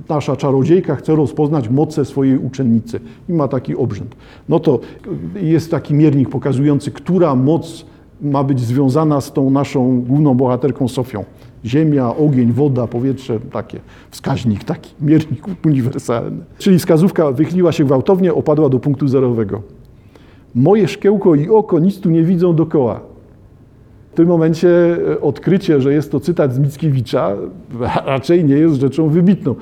Nasza 0.10 0.36
czarodziejka 0.36 0.96
chce 0.96 1.16
rozpoznać 1.16 1.70
moce 1.70 2.06
swojej 2.06 2.38
uczennicy 2.38 3.00
i 3.30 3.34
ma 3.34 3.48
taki 3.48 3.76
obrzęd. 3.76 4.16
No 4.50 4.60
to 4.60 4.80
jest 5.42 5.72
taki 5.72 5.94
miernik 5.94 6.30
pokazujący, 6.30 6.92
która 6.92 7.36
moc 7.36 7.86
ma 8.22 8.44
być 8.44 8.60
związana 8.60 9.22
z 9.22 9.34
tą 9.34 9.50
naszą 9.50 10.02
główną 10.02 10.36
bohaterką 10.36 10.88
Sofią. 10.88 11.24
Ziemia, 11.66 12.16
ogień, 12.16 12.52
woda, 12.52 12.88
powietrze, 12.88 13.40
takie, 13.40 13.80
wskaźnik 14.12 14.64
taki, 14.64 14.94
miernik 15.10 15.66
uniwersalny. 15.66 16.44
Czyli 16.58 16.80
wskazówka 16.80 17.32
wychyliła 17.32 17.72
się 17.72 17.84
gwałtownie, 17.84 18.34
opadła 18.34 18.70
do 18.70 18.80
punktu 18.80 19.08
zerowego. 19.08 19.62
Moje 20.56 20.88
szkiełko 20.88 21.36
i 21.36 21.50
oko 21.50 21.80
nic 21.80 22.00
tu 22.00 22.10
nie 22.10 22.24
widzą 22.24 22.56
dokoła. 22.56 23.00
W 24.12 24.16
tym 24.16 24.28
momencie 24.28 24.70
e, 25.12 25.22
odkrycie, 25.22 25.82
że 25.82 25.94
jest 25.94 26.12
to 26.12 26.20
cytat 26.20 26.54
z 26.54 26.60
Mickiewicza, 26.60 27.36
raczej 28.06 28.46
nie 28.46 28.56
jest 28.56 28.76
rzeczą 28.76 29.10
wybitną. 29.10 29.56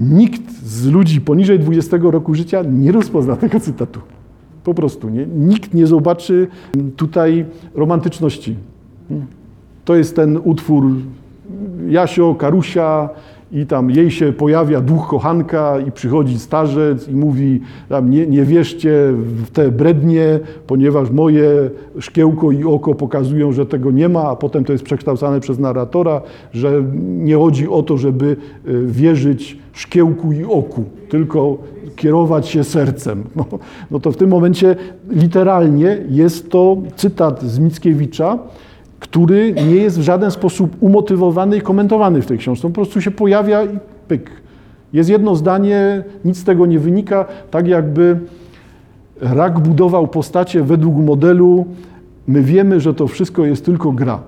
Nikt 0.00 0.52
z 0.62 0.86
ludzi 0.86 1.20
poniżej 1.20 1.58
20 1.58 1.96
roku 2.02 2.34
życia 2.34 2.62
nie 2.62 2.92
rozpozna 2.92 3.36
tego 3.36 3.60
cytatu. 3.60 4.00
Po 4.64 4.74
prostu 4.74 5.08
nie. 5.08 5.26
Nikt 5.26 5.74
nie 5.74 5.86
zobaczy 5.86 6.46
tutaj 6.96 7.46
romantyczności. 7.74 8.56
To 9.84 9.94
jest 9.94 10.16
ten 10.16 10.38
utwór 10.44 10.92
Jasio, 11.88 12.34
Karusia 12.34 13.08
i 13.52 13.66
tam 13.66 13.90
jej 13.90 14.10
się 14.10 14.32
pojawia 14.32 14.80
duch 14.80 15.08
kochanka 15.08 15.78
i 15.78 15.92
przychodzi 15.92 16.38
starzec 16.38 17.08
i 17.08 17.12
mówi 17.12 17.60
tam 17.88 18.10
nie, 18.10 18.26
nie 18.26 18.44
wierzcie 18.44 18.92
w 19.14 19.50
te 19.50 19.70
brednie, 19.70 20.40
ponieważ 20.66 21.10
moje 21.10 21.70
szkiełko 21.98 22.52
i 22.52 22.64
oko 22.64 22.94
pokazują, 22.94 23.52
że 23.52 23.66
tego 23.66 23.90
nie 23.90 24.08
ma, 24.08 24.22
a 24.22 24.36
potem 24.36 24.64
to 24.64 24.72
jest 24.72 24.84
przekształcane 24.84 25.40
przez 25.40 25.58
narratora, 25.58 26.20
że 26.52 26.84
nie 27.02 27.36
chodzi 27.36 27.68
o 27.68 27.82
to, 27.82 27.96
żeby 27.96 28.36
y, 28.68 28.86
wierzyć 28.86 29.58
szkiełku 29.72 30.32
i 30.32 30.44
oku, 30.44 30.84
tylko 31.08 31.58
kierować 31.96 32.48
się 32.48 32.64
sercem. 32.64 33.24
No, 33.36 33.44
no 33.90 34.00
to 34.00 34.12
w 34.12 34.16
tym 34.16 34.30
momencie 34.30 34.76
literalnie 35.10 35.98
jest 36.08 36.50
to 36.50 36.76
cytat 36.96 37.42
z 37.42 37.58
Mickiewicza, 37.58 38.38
który 39.14 39.52
nie 39.52 39.76
jest 39.76 39.98
w 39.98 40.02
żaden 40.02 40.30
sposób 40.30 40.76
umotywowany 40.80 41.56
i 41.56 41.60
komentowany 41.60 42.22
w 42.22 42.26
tej 42.26 42.38
książce. 42.38 42.66
On 42.66 42.72
po 42.72 42.74
prostu 42.74 43.00
się 43.00 43.10
pojawia 43.10 43.62
i 43.62 43.78
pyk. 44.08 44.30
Jest 44.92 45.10
jedno 45.10 45.36
zdanie, 45.36 46.04
nic 46.24 46.38
z 46.38 46.44
tego 46.44 46.66
nie 46.66 46.78
wynika, 46.78 47.26
tak 47.50 47.68
jakby 47.68 48.18
Rak 49.20 49.60
budował 49.60 50.08
postacie 50.08 50.62
według 50.62 50.96
modelu 50.96 51.66
my 52.26 52.42
wiemy, 52.42 52.80
że 52.80 52.94
to 52.94 53.06
wszystko 53.06 53.44
jest 53.46 53.64
tylko 53.64 53.92
gra. 53.92 54.20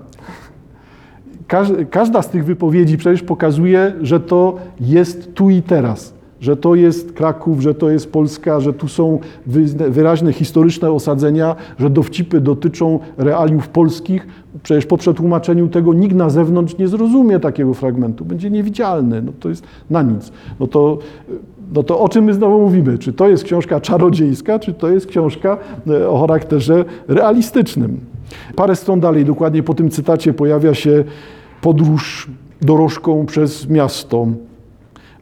Każda 1.89 2.21
z 2.21 2.29
tych 2.29 2.45
wypowiedzi 2.45 2.97
przecież 2.97 3.23
pokazuje, 3.23 3.93
że 4.01 4.19
to 4.19 4.57
jest 4.79 5.33
tu 5.33 5.49
i 5.49 5.61
teraz 5.61 6.13
że 6.41 6.57
to 6.57 6.75
jest 6.75 7.11
Kraków, 7.11 7.61
że 7.61 7.73
to 7.73 7.89
jest 7.89 8.11
Polska, 8.11 8.59
że 8.59 8.73
tu 8.73 8.87
są 8.87 9.19
wyraźne 9.89 10.33
historyczne 10.33 10.91
osadzenia, 10.91 11.55
że 11.79 11.89
dowcipy 11.89 12.41
dotyczą 12.41 12.99
realiów 13.17 13.69
polskich. 13.69 14.27
Przecież 14.63 14.85
po 14.85 14.97
przetłumaczeniu 14.97 15.67
tego 15.67 15.93
nikt 15.93 16.15
na 16.15 16.29
zewnątrz 16.29 16.77
nie 16.77 16.87
zrozumie 16.87 17.39
takiego 17.39 17.73
fragmentu, 17.73 18.25
będzie 18.25 18.49
niewidzialny, 18.49 19.21
no 19.21 19.31
to 19.39 19.49
jest 19.49 19.63
na 19.89 20.01
nic. 20.01 20.31
No 20.59 20.67
to, 20.67 20.97
no 21.73 21.83
to 21.83 21.99
o 21.99 22.09
czym 22.09 22.23
my 22.23 22.33
znowu 22.33 22.61
mówimy? 22.61 22.97
Czy 22.97 23.13
to 23.13 23.29
jest 23.29 23.43
książka 23.43 23.81
czarodziejska, 23.81 24.59
czy 24.59 24.73
to 24.73 24.89
jest 24.89 25.07
książka 25.07 25.57
e, 25.87 26.09
o 26.09 26.19
charakterze 26.19 26.85
realistycznym? 27.07 27.99
Parę 28.55 28.75
stron 28.75 28.99
dalej, 28.99 29.25
dokładnie 29.25 29.63
po 29.63 29.73
tym 29.73 29.89
cytacie 29.89 30.33
pojawia 30.33 30.73
się 30.73 31.03
podróż 31.61 32.27
dorożką 32.61 33.25
przez 33.25 33.69
miasto. 33.69 34.27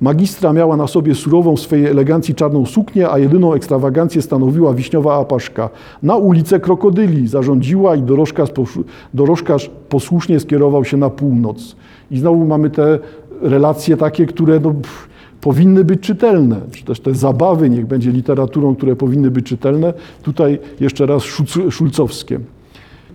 Magistra 0.02 0.54
miała 0.54 0.78
na 0.78 0.88
sobie 0.88 1.16
surową 1.16 1.56
w 1.56 1.60
swojej 1.60 1.86
elegancji 1.86 2.36
czarną 2.36 2.66
suknię, 2.66 3.10
a 3.10 3.20
jedyną 3.20 3.54
ekstrawagancję 3.54 4.22
stanowiła 4.22 4.74
wiśniowa 4.74 5.20
apaszka. 5.20 5.70
Na 6.04 6.16
ulicę 6.16 6.60
Krokodyli 6.60 7.28
zarządziła 7.28 7.96
i 7.96 8.02
dorożkarz, 8.02 8.50
dorożkarz 9.14 9.72
posłusznie 9.90 10.40
skierował 10.40 10.86
się 10.86 10.98
na 10.98 11.10
północ. 11.10 11.76
I 12.12 12.18
znowu 12.18 12.46
mamy 12.46 12.70
te 12.70 13.00
relacje 13.42 13.98
takie, 13.98 14.26
które 14.26 14.60
no, 14.60 14.72
pff, 14.72 15.08
powinny 15.42 15.84
być 15.84 16.02
czytelne, 16.02 16.62
czy 16.72 16.86
też 16.86 17.00
te 17.00 17.14
zabawy, 17.14 17.70
niech 17.70 17.86
będzie 17.86 18.12
literaturą, 18.12 18.76
które 18.76 18.96
powinny 18.96 19.32
być 19.32 19.46
czytelne. 19.46 19.94
Tutaj 20.24 20.60
jeszcze 20.80 21.06
raz 21.06 21.24
szulcowskie. 21.70 22.40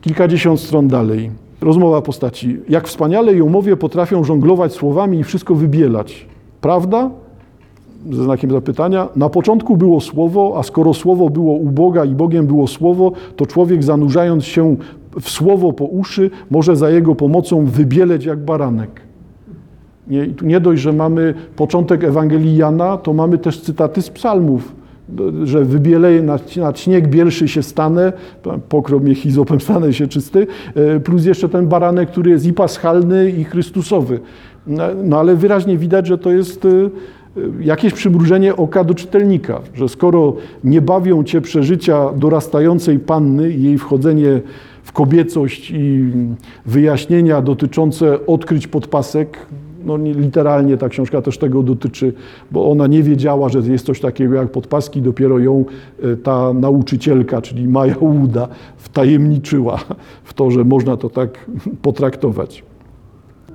Kilkadziesiąt 0.00 0.60
stron 0.60 0.88
dalej. 0.88 1.30
Rozmowa 1.60 2.02
postaci. 2.02 2.56
Jak 2.68 2.88
wspaniale 2.88 3.34
ją 3.34 3.48
mowie 3.48 3.76
potrafią 3.76 4.24
żonglować 4.24 4.72
słowami 4.72 5.18
i 5.18 5.24
wszystko 5.24 5.54
wybielać. 5.54 6.26
Prawda? 6.60 7.10
Ze 8.10 8.24
znakiem 8.24 8.50
zapytania. 8.50 9.08
Na 9.16 9.28
początku 9.28 9.76
było 9.76 10.00
słowo, 10.00 10.54
a 10.58 10.62
skoro 10.62 10.94
słowo 10.94 11.30
było 11.30 11.52
u 11.52 11.66
Boga 11.66 12.04
i 12.04 12.14
Bogiem 12.14 12.46
było 12.46 12.66
słowo, 12.66 13.12
to 13.36 13.46
człowiek 13.46 13.84
zanurzając 13.84 14.44
się 14.44 14.76
w 15.20 15.30
słowo 15.30 15.72
po 15.72 15.84
uszy, 15.84 16.30
może 16.50 16.76
za 16.76 16.90
jego 16.90 17.14
pomocą 17.14 17.64
wybieleć 17.64 18.24
jak 18.24 18.38
baranek. 18.38 19.00
Nie, 20.08 20.28
nie 20.42 20.60
dość, 20.60 20.82
że 20.82 20.92
mamy 20.92 21.34
początek 21.56 22.04
Ewangelii 22.04 22.56
Jana, 22.56 22.96
to 22.96 23.12
mamy 23.12 23.38
też 23.38 23.60
cytaty 23.60 24.02
z 24.02 24.10
psalmów, 24.10 24.74
że 25.44 25.64
wybieleje 25.64 26.22
nad, 26.22 26.78
śnieg 26.78 27.08
bielszy 27.08 27.48
się 27.48 27.62
stanę, 27.62 28.12
pokrop 28.68 29.02
mnie 29.02 29.14
hizopem 29.14 29.60
stanę 29.60 29.92
się 29.92 30.06
czysty, 30.06 30.46
e, 30.74 31.00
plus 31.00 31.24
jeszcze 31.24 31.48
ten 31.48 31.66
baranek, 31.66 32.10
który 32.10 32.30
jest 32.30 32.46
i 32.46 32.52
paschalny, 32.52 33.30
i 33.30 33.44
chrystusowy. 33.44 34.20
No, 34.66 34.82
no 35.04 35.18
ale 35.18 35.36
wyraźnie 35.36 35.78
widać, 35.78 36.06
że 36.06 36.18
to 36.18 36.30
jest 36.30 36.64
y, 36.64 36.68
y, 36.68 36.90
jakieś 37.60 37.92
przymrużenie 37.92 38.56
oka 38.56 38.84
do 38.84 38.94
czytelnika, 38.94 39.60
że 39.74 39.88
skoro 39.88 40.36
nie 40.64 40.80
bawią 40.80 41.24
cię 41.24 41.40
przeżycia 41.40 42.12
dorastającej 42.12 42.98
panny 42.98 43.50
i 43.50 43.62
jej 43.62 43.78
wchodzenie 43.78 44.40
w 44.82 44.92
kobiecość 44.92 45.70
i 45.70 46.10
wyjaśnienia 46.66 47.42
dotyczące 47.42 48.26
odkryć 48.26 48.66
podpasek, 48.66 49.46
no 49.84 49.96
literalnie 49.96 50.76
ta 50.76 50.88
książka 50.88 51.22
też 51.22 51.38
tego 51.38 51.62
dotyczy, 51.62 52.12
bo 52.50 52.70
ona 52.70 52.86
nie 52.86 53.02
wiedziała, 53.02 53.48
że 53.48 53.58
jest 53.58 53.86
coś 53.86 54.00
takiego 54.00 54.34
jak 54.34 54.50
podpaski, 54.52 55.02
dopiero 55.02 55.38
ją 55.38 55.64
y, 56.04 56.16
ta 56.16 56.52
nauczycielka, 56.52 57.42
czyli 57.42 57.68
Maja 57.68 57.96
Łuda, 58.00 58.48
wtajemniczyła 58.76 59.78
w 60.24 60.34
to, 60.34 60.50
że 60.50 60.64
można 60.64 60.96
to 60.96 61.10
tak 61.10 61.50
potraktować 61.82 62.69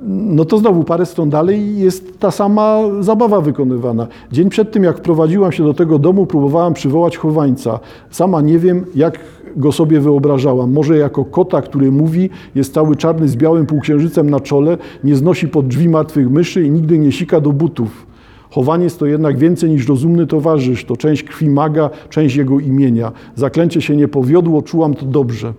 no 0.08 0.46
to 0.46 0.58
znowu 0.58 0.84
parę 0.84 1.06
stron 1.06 1.30
dalej 1.30 1.78
jest 1.78 2.20
ta 2.20 2.32
sama 2.32 2.80
zabawa 3.00 3.42
wykonywana. 3.42 4.08
Dzień 4.32 4.50
przed 4.50 4.72
tym, 4.72 4.84
jak 4.84 4.98
wprowadziłam 4.98 5.52
się 5.52 5.64
do 5.64 5.74
tego 5.74 6.00
domu, 6.00 6.26
próbowałam 6.26 6.74
przywołać 6.74 7.18
chowańca. 7.18 7.80
Sama 8.10 8.42
nie 8.42 8.60
wiem, 8.60 8.86
jak 8.96 9.20
go 9.56 9.72
sobie 9.72 10.00
wyobrażałam. 10.00 10.74
Może 10.74 10.98
jako 10.98 11.26
kota, 11.26 11.62
który 11.62 11.92
mówi, 11.92 12.30
jest 12.56 12.74
cały 12.74 12.96
czarny 12.96 13.28
z 13.28 13.36
białym 13.36 13.66
półksiężycem 13.66 14.30
na 14.30 14.40
czole, 14.40 14.78
nie 15.04 15.16
znosi 15.16 15.48
pod 15.48 15.68
drzwi 15.68 15.90
martwych 15.90 16.32
myszy 16.32 16.64
i 16.64 16.72
nigdy 16.72 16.98
nie 16.98 17.12
sika 17.12 17.42
do 17.42 17.52
butów. 17.52 18.06
Chowaniec 18.52 18.98
to 18.98 19.06
jednak 19.06 19.38
więcej 19.38 19.70
niż 19.70 19.88
rozumny 19.88 20.28
towarzysz, 20.28 20.86
to 20.86 20.98
część 20.98 21.24
krwi 21.24 21.50
maga, 21.50 21.90
część 22.10 22.36
jego 22.36 22.60
imienia. 22.60 23.12
Zaklęcie 23.36 23.82
się 23.82 23.96
nie 23.96 24.08
powiodło, 24.08 24.62
czułam 24.62 24.94
to 24.94 25.06
dobrze 25.06 25.54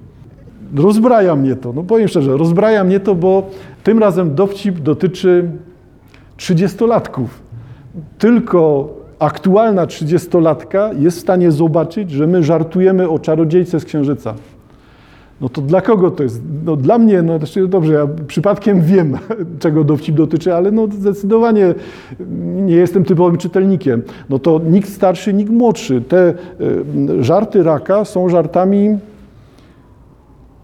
rozbraja 0.75 1.37
mnie 1.37 1.57
to. 1.57 1.73
No 1.73 1.83
powiem 1.83 2.09
szczerze, 2.09 2.37
rozbraja 2.37 2.85
mnie 2.85 3.01
to, 3.01 3.15
bo 3.15 3.51
tym 3.85 3.99
razem 3.99 4.35
dowcip 4.35 4.79
dotyczy 4.79 5.51
trzydziestolatków. 6.37 7.43
Tylko 8.19 8.89
aktualna 9.19 9.87
trzydziestolatka 9.87 10.91
jest 10.99 11.19
w 11.19 11.21
stanie 11.21 11.53
zobaczyć, 11.53 12.11
że 12.11 12.27
my 12.27 12.43
żartujemy 12.43 13.09
o 13.09 13.19
czarodziejce 13.19 13.81
z 13.81 13.85
Księżyca. 13.85 14.35
No 15.41 15.49
to 15.49 15.63
dla 15.63 15.81
kogo 15.81 16.11
to 16.11 16.23
jest? 16.23 16.43
No 16.65 16.77
dla 16.77 16.99
mnie, 16.99 17.23
no 17.23 17.39
znaczy, 17.39 17.69
dobrze, 17.69 17.93
ja 17.93 18.09
przypadkiem 18.27 18.83
wiem, 18.83 19.19
czego 19.59 19.85
dowcip 19.85 20.17
dotyczy, 20.17 20.55
ale 20.55 20.71
no 20.71 20.87
zdecydowanie 20.87 21.75
nie 22.57 22.75
jestem 22.75 23.05
typowym 23.05 23.39
czytelnikiem. 23.39 24.03
No 24.31 24.39
to 24.39 24.61
nikt 24.71 24.89
starszy, 24.89 25.35
nikt 25.35 25.51
młodszy. 25.51 26.01
Te 26.01 26.35
y, 26.61 27.25
żarty 27.25 27.63
raka 27.63 28.05
są 28.05 28.29
żartami 28.29 28.99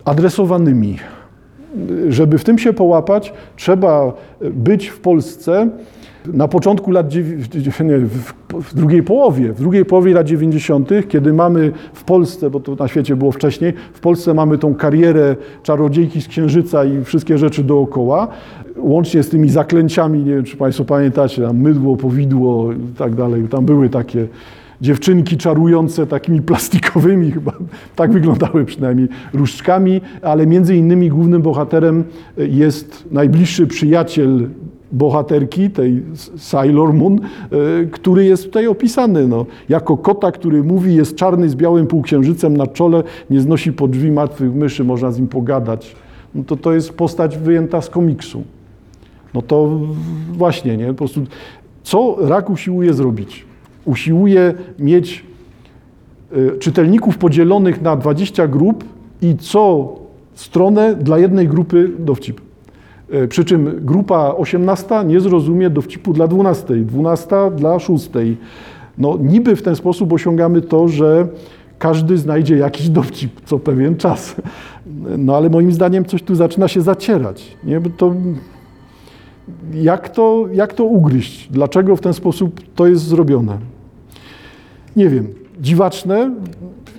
adresowanymi. 0.04 0.98
Żeby 2.08 2.38
w 2.38 2.44
tym 2.44 2.58
się 2.58 2.72
połapać, 2.72 3.32
trzeba 3.56 4.12
być 4.40 4.88
w 4.88 5.00
Polsce 5.00 5.68
na 6.26 6.48
początku 6.48 6.90
lat, 6.90 7.14
nie, 7.84 7.98
w 8.60 8.74
drugiej 8.74 9.02
połowie, 9.02 9.52
w 9.52 9.58
drugiej 9.60 9.84
połowie 9.84 10.14
lat 10.14 10.26
90., 10.26 10.90
kiedy 11.08 11.32
mamy 11.32 11.72
w 11.92 12.04
Polsce, 12.04 12.50
bo 12.50 12.60
to 12.60 12.74
na 12.74 12.88
świecie 12.88 13.16
było 13.16 13.32
wcześniej, 13.32 13.72
w 13.92 14.00
Polsce 14.00 14.34
mamy 14.34 14.58
tą 14.58 14.74
karierę 14.74 15.36
czarodziejki 15.62 16.20
z 16.22 16.28
Księżyca 16.28 16.84
i 16.84 17.04
wszystkie 17.04 17.38
rzeczy 17.38 17.64
dookoła, 17.64 18.28
łącznie 18.76 19.22
z 19.22 19.28
tymi 19.28 19.48
zaklęciami, 19.48 20.18
nie 20.24 20.34
wiem 20.34 20.44
czy 20.44 20.56
Państwo 20.56 20.84
pamiętacie, 20.84 21.42
tam 21.42 21.56
mydło, 21.56 21.96
powidło 21.96 22.72
i 22.72 22.96
tak 22.98 23.14
dalej, 23.14 23.48
tam 23.48 23.64
były 23.64 23.88
takie 23.88 24.26
dziewczynki 24.82 25.36
czarujące 25.36 26.06
takimi 26.06 26.42
plastikowymi, 26.42 27.30
chyba 27.30 27.52
tak 27.96 28.12
wyglądały 28.12 28.64
przynajmniej, 28.64 29.08
różdżkami, 29.34 30.00
ale 30.22 30.46
między 30.46 30.76
innymi 30.76 31.08
głównym 31.08 31.42
bohaterem 31.42 32.04
jest 32.36 33.04
najbliższy 33.10 33.66
przyjaciel 33.66 34.48
bohaterki, 34.92 35.70
tej 35.70 36.02
Sailor 36.36 36.94
Moon, 36.94 37.20
e, 37.20 37.84
który 37.84 38.24
jest 38.24 38.44
tutaj 38.44 38.66
opisany. 38.66 39.28
No, 39.28 39.46
jako 39.68 39.96
kota, 39.96 40.32
który 40.32 40.62
mówi, 40.62 40.94
jest 40.94 41.16
czarny 41.16 41.48
z 41.48 41.54
białym 41.54 41.86
półksiężycem 41.86 42.56
na 42.56 42.66
czole, 42.66 43.02
nie 43.30 43.40
znosi 43.40 43.72
pod 43.72 43.90
drzwi 43.90 44.10
martwych 44.10 44.54
myszy, 44.54 44.84
można 44.84 45.12
z 45.12 45.18
nim 45.18 45.28
pogadać. 45.28 45.96
No 46.34 46.44
to, 46.44 46.56
to 46.56 46.72
jest 46.72 46.92
postać 46.92 47.38
wyjęta 47.38 47.80
z 47.80 47.90
komiksu. 47.90 48.42
No 49.34 49.42
to 49.42 49.80
właśnie, 50.32 50.76
nie? 50.76 50.86
Po 50.86 50.94
prostu, 50.94 51.20
co 51.82 52.16
rak 52.20 52.50
usiłuje 52.50 52.94
zrobić? 52.94 53.51
Usiłuje 53.84 54.54
mieć 54.78 55.24
y, 56.36 56.58
czytelników 56.58 57.18
podzielonych 57.18 57.82
na 57.82 57.96
20 57.96 58.48
grup 58.48 58.84
i 59.22 59.36
co 59.36 59.94
stronę 60.34 60.94
dla 60.94 61.18
jednej 61.18 61.48
grupy 61.48 61.90
dowcip. 61.98 62.40
Y, 63.14 63.28
Przy 63.28 63.44
czym 63.44 63.80
grupa 63.80 64.34
18 64.36 65.04
nie 65.06 65.20
zrozumie 65.20 65.70
dowcipu 65.70 66.12
dla 66.12 66.28
12, 66.28 66.74
12 66.74 67.36
dla 67.56 67.78
6. 67.78 68.10
No 68.98 69.18
niby 69.20 69.56
w 69.56 69.62
ten 69.62 69.76
sposób 69.76 70.12
osiągamy 70.12 70.62
to, 70.62 70.88
że 70.88 71.28
każdy 71.78 72.18
znajdzie 72.18 72.56
jakiś 72.56 72.88
dowcip 72.88 73.40
co 73.44 73.58
pewien 73.58 73.96
czas. 73.96 74.36
No 75.18 75.36
ale 75.36 75.50
moim 75.50 75.72
zdaniem 75.72 76.04
coś 76.04 76.22
tu 76.22 76.34
zaczyna 76.34 76.68
się 76.68 76.80
zacierać. 76.80 77.56
Nie? 77.64 77.80
Bo 77.80 77.90
to 77.90 78.14
jak 79.74 80.08
to, 80.08 80.48
jak 80.52 80.72
to 80.72 80.84
ugryźć? 80.84 81.48
Dlaczego 81.50 81.96
w 81.96 82.00
ten 82.00 82.12
sposób 82.12 82.60
to 82.74 82.86
jest 82.86 83.02
zrobione? 83.02 83.58
Nie 84.96 85.08
wiem. 85.08 85.26
Dziwaczne 85.60 86.30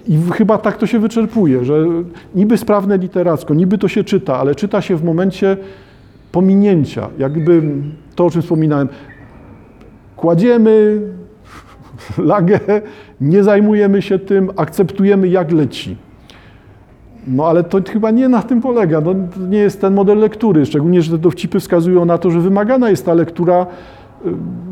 i 0.07 0.17
chyba 0.33 0.57
tak 0.57 0.77
to 0.77 0.88
się 0.88 1.00
wyczerpuje, 1.00 1.65
że 1.65 1.85
niby 2.35 2.57
sprawne 2.57 2.97
literacko, 2.97 3.53
niby 3.53 3.77
to 3.77 3.88
się 3.88 4.03
czyta, 4.03 4.38
ale 4.38 4.55
czyta 4.55 4.81
się 4.81 4.95
w 4.95 5.03
momencie 5.03 5.57
pominięcia. 6.31 7.09
Jakby 7.17 7.63
to, 8.15 8.25
o 8.25 8.29
czym 8.29 8.41
wspominałem. 8.41 8.89
Kładziemy 10.15 11.01
lagę, 12.17 12.59
nie 13.21 13.43
zajmujemy 13.43 14.01
się 14.01 14.19
tym, 14.19 14.50
akceptujemy 14.55 15.27
jak 15.27 15.51
leci. 15.51 15.97
No 17.27 17.46
ale 17.46 17.63
to 17.63 17.80
chyba 17.92 18.12
nie 18.12 18.30
na 18.30 18.42
tym 18.42 18.62
polega. 18.62 19.01
No, 19.01 19.13
to 19.13 19.39
nie 19.50 19.58
jest 19.58 19.82
ten 19.82 19.94
model 19.94 20.18
lektury, 20.18 20.65
szczególnie, 20.65 21.01
że 21.01 21.12
te 21.12 21.18
dowcipy 21.18 21.60
wskazują 21.60 22.06
na 22.06 22.18
to, 22.18 22.32
że 22.32 22.39
wymagana 22.39 22.89
jest 22.89 23.06
ta 23.06 23.13
lektura 23.13 23.65
y, 24.25 24.30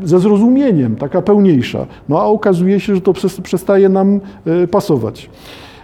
ze 0.08 0.18
zrozumieniem, 0.18 0.96
taka 0.96 1.22
pełniejsza. 1.22 1.86
No 2.08 2.20
a 2.20 2.24
okazuje 2.24 2.80
się, 2.80 2.94
że 2.94 3.00
to 3.00 3.12
przestaje 3.42 3.88
nam 3.88 4.20
y, 4.64 4.68
pasować. 4.68 5.30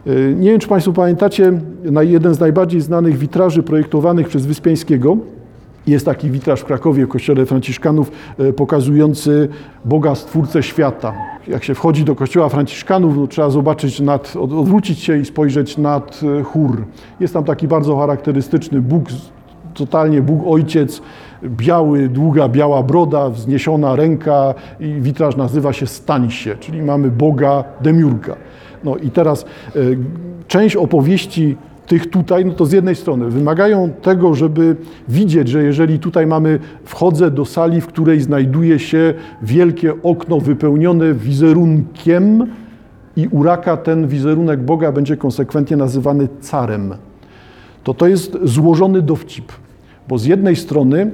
Y, 0.07 0.35
Nie 0.39 0.51
wiem, 0.51 0.61
czy 0.61 0.69
Państwo 0.69 0.93
pamiętacie, 0.93 1.53
jeden 2.01 2.35
z 2.35 2.41
najbardziej 2.41 2.81
znanych 2.81 3.19
witraży 3.19 3.63
projektowanych 3.63 4.29
przez 4.29 4.47
Wyspiańskiego 4.47 5.17
jest 5.90 6.07
taki 6.07 6.30
witraż 6.30 6.61
w 6.61 6.64
Krakowie 6.64 7.07
w 7.07 7.09
kościele 7.09 7.47
franciszkanów 7.47 8.11
e, 8.38 8.52
pokazujący 8.52 9.49
Boga 9.85 10.14
Stwórcę 10.14 10.62
świata. 10.62 11.12
Jak 11.49 11.64
się 11.64 11.75
wchodzi 11.75 12.04
do 12.04 12.14
kościoła 12.14 12.49
franciszkanów, 12.49 13.16
no, 13.16 13.26
trzeba 13.26 13.50
zobaczyć, 13.50 14.00
nad, 14.00 14.37
od- 14.37 14.52
odwrócić 14.52 14.99
się 14.99 15.18
i 15.18 15.25
spojrzeć 15.25 15.78
nad 15.78 16.21
e, 16.40 16.42
chór. 16.42 16.85
Jest 17.21 17.35
tam 17.35 17.45
taki 17.45 17.68
bardzo 17.68 17.97
charakterystyczny 17.97 18.80
Bóg, 18.80 19.04
totalnie 19.75 20.23
Bóg 20.23 20.42
Ojciec, 20.47 21.02
biały, 21.45 22.09
długa 22.09 22.49
biała 22.49 22.83
broda, 22.83 23.30
wzniesiona 23.30 23.97
ręka 23.97 24.54
i 24.80 24.95
witraż 25.00 25.37
nazywa 25.37 25.73
się 25.73 25.87
Stań 25.87 26.30
się, 26.30 26.57
czyli 26.61 26.83
mamy 26.83 27.11
Boga 27.11 27.64
Demiurga. 27.80 28.37
No 28.85 28.97
i 28.97 29.11
teraz 29.11 29.42
e, 29.42 29.47
część 30.49 30.76
opowieści 30.76 31.57
tych 31.88 32.11
tutaj, 32.11 32.45
no 32.45 32.52
to 32.52 32.66
z 32.66 32.73
jednej 32.73 32.95
strony 32.95 33.30
wymagają 33.30 33.90
tego, 34.02 34.35
żeby 34.35 34.76
widzieć, 35.09 35.49
że 35.49 35.62
jeżeli 35.62 35.99
tutaj 35.99 36.26
mamy, 36.26 36.59
wchodzę 36.85 37.30
do 37.30 37.45
sali, 37.45 37.80
w 37.80 37.87
której 37.87 38.21
znajduje 38.21 38.78
się 38.78 39.14
wielkie 39.42 40.02
okno 40.02 40.40
wypełnione 40.40 41.14
wizerunkiem 41.14 42.47
i 43.16 43.28
u 43.28 43.42
raka 43.42 43.76
ten 43.76 44.09
wizerunek 44.09 44.62
Boga 44.62 44.92
będzie 44.92 45.16
konsekwentnie 45.16 45.76
nazywany 45.76 46.28
carem, 46.40 46.95
to 47.85 47.95
to 47.95 48.07
jest 48.09 48.38
złożony 48.45 49.02
dowcip, 49.02 49.52
bo 50.09 50.18
z 50.18 50.25
jednej 50.25 50.57
strony 50.57 51.11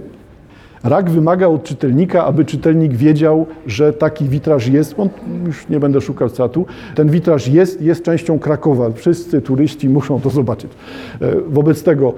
Rak 0.84 1.10
wymaga 1.10 1.48
od 1.48 1.64
czytelnika, 1.64 2.24
aby 2.24 2.44
czytelnik 2.44 2.94
wiedział, 2.94 3.46
że 3.66 3.92
taki 3.92 4.24
witraż 4.28 4.68
jest. 4.68 4.94
On, 4.98 5.08
już 5.46 5.68
nie 5.68 5.80
będę 5.80 6.00
szukał 6.00 6.30
cytatu. 6.30 6.66
Ten 6.94 7.08
witraż 7.08 7.48
jest, 7.48 7.82
jest 7.82 8.02
częścią 8.02 8.38
Krakowa. 8.38 8.90
Wszyscy 8.90 9.40
turyści 9.42 9.88
muszą 9.88 10.20
to 10.20 10.30
zobaczyć. 10.30 10.70
E, 11.20 11.32
Wobec 11.48 11.82
tego, 11.82 12.14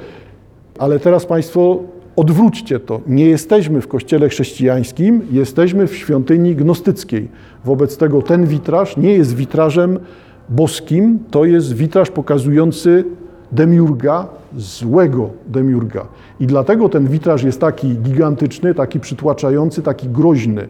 ale 0.78 0.98
teraz 0.98 1.26
Państwo 1.26 1.82
odwróćcie 2.16 2.80
to. 2.80 3.00
Nie 3.06 3.26
jesteśmy 3.26 3.80
w 3.80 3.88
kościele 3.88 4.28
chrześcijańskim, 4.28 5.22
jesteśmy 5.32 5.86
w 5.86 5.96
świątyni 5.96 6.56
gnostyckiej. 6.56 7.28
Wobec 7.64 7.96
tego 7.96 8.22
ten 8.22 8.46
witraż 8.46 8.96
nie 8.96 9.12
jest 9.12 9.36
witrażem 9.36 9.98
boskim, 10.48 11.18
to 11.30 11.44
jest 11.44 11.74
witraż 11.74 12.10
pokazujący 12.10 13.04
demiurga, 13.52 14.26
złego 14.56 15.30
demiurga. 15.46 16.06
I 16.40 16.46
dlatego 16.46 16.88
ten 16.88 17.06
witraż 17.06 17.42
jest 17.42 17.60
taki 17.60 17.88
gigantyczny, 17.88 18.74
taki 18.74 19.00
przytłaczający, 19.00 19.82
taki 19.82 20.08
groźny. 20.08 20.68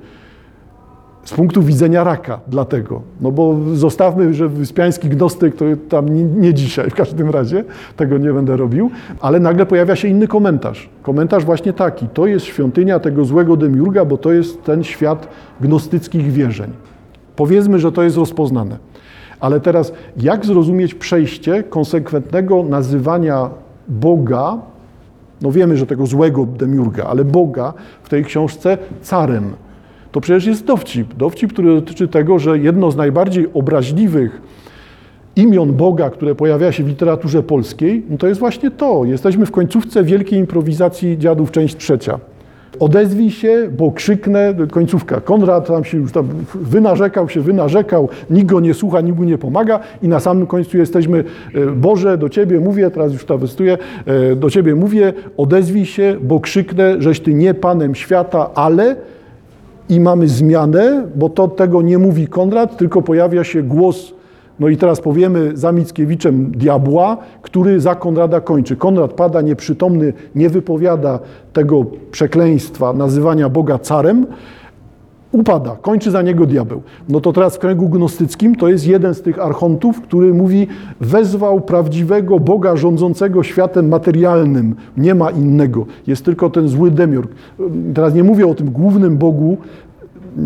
Z 1.25 1.33
punktu 1.33 1.63
widzenia 1.63 2.05
raka, 2.05 2.41
dlatego. 2.49 3.03
No 3.21 3.33
bo 3.33 3.57
zostawmy, 3.75 4.35
że 4.35 4.49
wyspiański 4.49 5.09
gnostyk 5.09 5.57
to 5.57 5.65
tam 5.89 6.09
nie, 6.09 6.25
nie 6.25 6.55
dzisiaj 6.55 6.91
w 6.91 6.95
każdym 6.95 7.31
razie, 7.31 7.65
tego 7.97 8.19
nie 8.19 8.33
będę 8.33 8.57
robił, 8.57 8.91
ale 9.21 9.41
nagle 9.41 9.67
pojawia 9.67 9.97
się 9.97 10.09
inny 10.09 10.29
komentarz. 10.29 10.89
Komentarz 11.03 11.45
właśnie 11.45 11.73
taki, 11.73 12.09
to 12.09 12.27
jest 12.27 12.47
świątynia 12.47 13.01
tego 13.01 13.25
złego 13.25 13.57
demiurga, 13.57 14.05
bo 14.05 14.17
to 14.17 14.33
jest 14.33 14.63
ten 14.65 14.85
świat 14.85 15.29
gnostyckich 15.61 16.33
wierzeń. 16.33 16.71
Powiedzmy, 17.37 17.79
że 17.79 17.93
to 17.93 18.03
jest 18.03 18.17
rozpoznane. 18.17 18.79
Ale 19.41 19.61
teraz, 19.61 19.93
jak 20.17 20.47
zrozumieć 20.47 20.95
przejście 20.95 21.63
konsekwentnego 21.63 22.63
nazywania 22.63 23.51
Boga, 23.89 24.59
no 25.43 25.53
wiemy, 25.53 25.77
że 25.77 25.87
tego 25.87 26.07
złego 26.07 26.47
demiurga, 26.47 27.05
ale 27.05 27.25
Boga 27.25 27.75
w 28.03 28.09
tej 28.09 28.25
książce 28.25 28.79
carem. 29.03 29.53
To 30.13 30.21
przecież 30.21 30.47
jest 30.47 30.65
dowcip. 30.65 31.15
Dowcip, 31.15 31.53
który 31.53 31.75
dotyczy 31.75 32.09
tego, 32.09 32.39
że 32.39 32.59
jedno 32.59 32.91
z 32.91 32.97
najbardziej 32.97 33.53
obraźliwych 33.55 34.43
imion 35.37 35.73
Boga, 35.73 36.11
które 36.11 36.35
pojawia 36.35 36.73
się 36.73 36.85
w 36.85 36.89
literaturze 36.89 37.43
polskiej, 37.43 38.03
no 38.11 38.19
to 38.19 38.27
jest 38.27 38.41
właśnie 38.41 38.71
to. 38.71 39.05
Jesteśmy 39.05 39.47
w 39.47 39.51
końcówce 39.51 40.05
wielkiej 40.05 40.39
improwizacji 40.39 41.19
dziadów, 41.19 41.51
część 41.51 41.77
trzecia. 41.77 42.19
Odezwij 42.81 43.31
się, 43.31 43.69
bo 43.79 43.93
krzyknę, 43.93 44.55
końcówka. 44.71 45.21
Konrad 45.21 45.67
tam 45.67 45.85
się 45.85 45.99
już 45.99 46.13
tam 46.13 46.29
wynarzekał 46.55 47.29
się, 47.29 47.41
wynarzekał, 47.41 48.09
nikt 48.31 48.47
go 48.47 48.61
nie 48.61 48.75
słucha, 48.75 49.01
nikt 49.01 49.19
mu 49.19 49.25
nie 49.25 49.39
pomaga 49.39 49.81
i 50.03 50.09
na 50.09 50.21
samym 50.21 50.47
końcu 50.47 50.79
jesteśmy, 50.79 51.25
e, 51.55 51.67
Boże, 51.67 52.19
do 52.19 52.29
Ciebie 52.29 52.61
mówię, 52.61 52.91
teraz 52.91 53.13
już 53.13 53.25
trawestuję, 53.25 53.79
e, 54.07 54.37
do 54.37 54.51
Ciebie 54.51 54.75
mówię, 54.75 55.13
odezwij 55.37 55.87
się, 55.87 56.17
bo 56.23 56.41
krzyknę, 56.41 57.03
żeś 57.03 57.21
Ty 57.21 57.35
nie 57.35 57.55
Panem 57.55 57.95
świata, 57.95 58.51
ale 58.55 58.97
i 59.89 60.01
mamy 60.01 60.29
zmianę, 60.29 61.07
bo 61.17 61.29
to 61.29 61.49
tego 61.49 61.83
nie 61.83 61.99
mówi 61.99 62.27
Konrad, 62.27 62.77
tylko 62.77 63.03
pojawia 63.03 63.45
się 63.45 63.63
głos, 63.63 64.16
no 64.61 64.69
i 64.69 64.77
teraz 64.77 65.01
powiemy 65.01 65.57
za 65.57 65.73
Mickiewiczem 65.73 66.51
diabła, 66.51 67.17
który 67.43 67.81
za 67.81 67.95
Konrada 67.95 68.41
kończy. 68.41 68.77
Konrad 68.77 69.13
pada 69.13 69.41
nieprzytomny, 69.41 70.13
nie 70.35 70.49
wypowiada 70.49 71.19
tego 71.53 71.85
przekleństwa 72.11 72.93
nazywania 72.93 73.49
Boga 73.49 73.79
carem, 73.79 74.27
upada, 75.33 75.77
kończy 75.83 76.11
za 76.11 76.23
niego 76.23 76.47
diabeł. 76.47 76.83
No 77.09 77.21
to 77.21 77.33
teraz 77.33 77.57
w 77.57 77.59
kręgu 77.59 77.89
gnostyckim 77.89 78.55
to 78.55 78.69
jest 78.69 78.87
jeden 78.87 79.15
z 79.15 79.23
tych 79.23 79.39
archontów, 79.39 80.01
który 80.01 80.35
mówi, 80.35 80.67
wezwał 81.01 81.61
prawdziwego 81.61 82.41
Boga 82.41 82.77
rządzącego 82.77 83.43
światem 83.43 83.89
materialnym. 83.89 84.75
Nie 84.97 85.15
ma 85.15 85.31
innego. 85.31 85.87
Jest 86.07 86.25
tylko 86.25 86.51
ten 86.51 86.69
zły 86.69 86.91
demiurg. 86.91 87.31
Teraz 87.95 88.15
nie 88.15 88.25
mówię 88.25 88.47
o 88.47 88.55
tym 88.55 88.71
głównym 88.71 89.17
Bogu, 89.17 89.57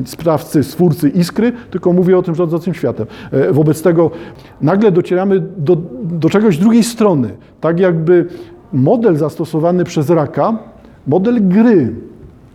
sprawcy, 0.05 0.65
stwórcy 0.65 1.09
iskry, 1.09 1.53
tylko 1.71 1.93
mówię 1.93 2.19
o 2.19 2.23
tym 2.23 2.35
rządzącym 2.35 2.75
światem. 2.75 3.07
E, 3.33 3.53
Wobec 3.53 3.83
tego 3.83 4.11
nagle 4.61 4.93
docieramy 4.93 5.41
do, 5.57 5.77
do 6.03 6.31
czegoś 6.31 6.59
drugiej 6.59 6.85
strony. 6.85 7.31
Tak 7.61 7.81
jakby 7.81 8.27
model 8.73 9.17
zastosowany 9.17 9.85
przez 9.85 10.11
raka, 10.11 10.59
model 11.07 11.49
gry, 11.49 11.95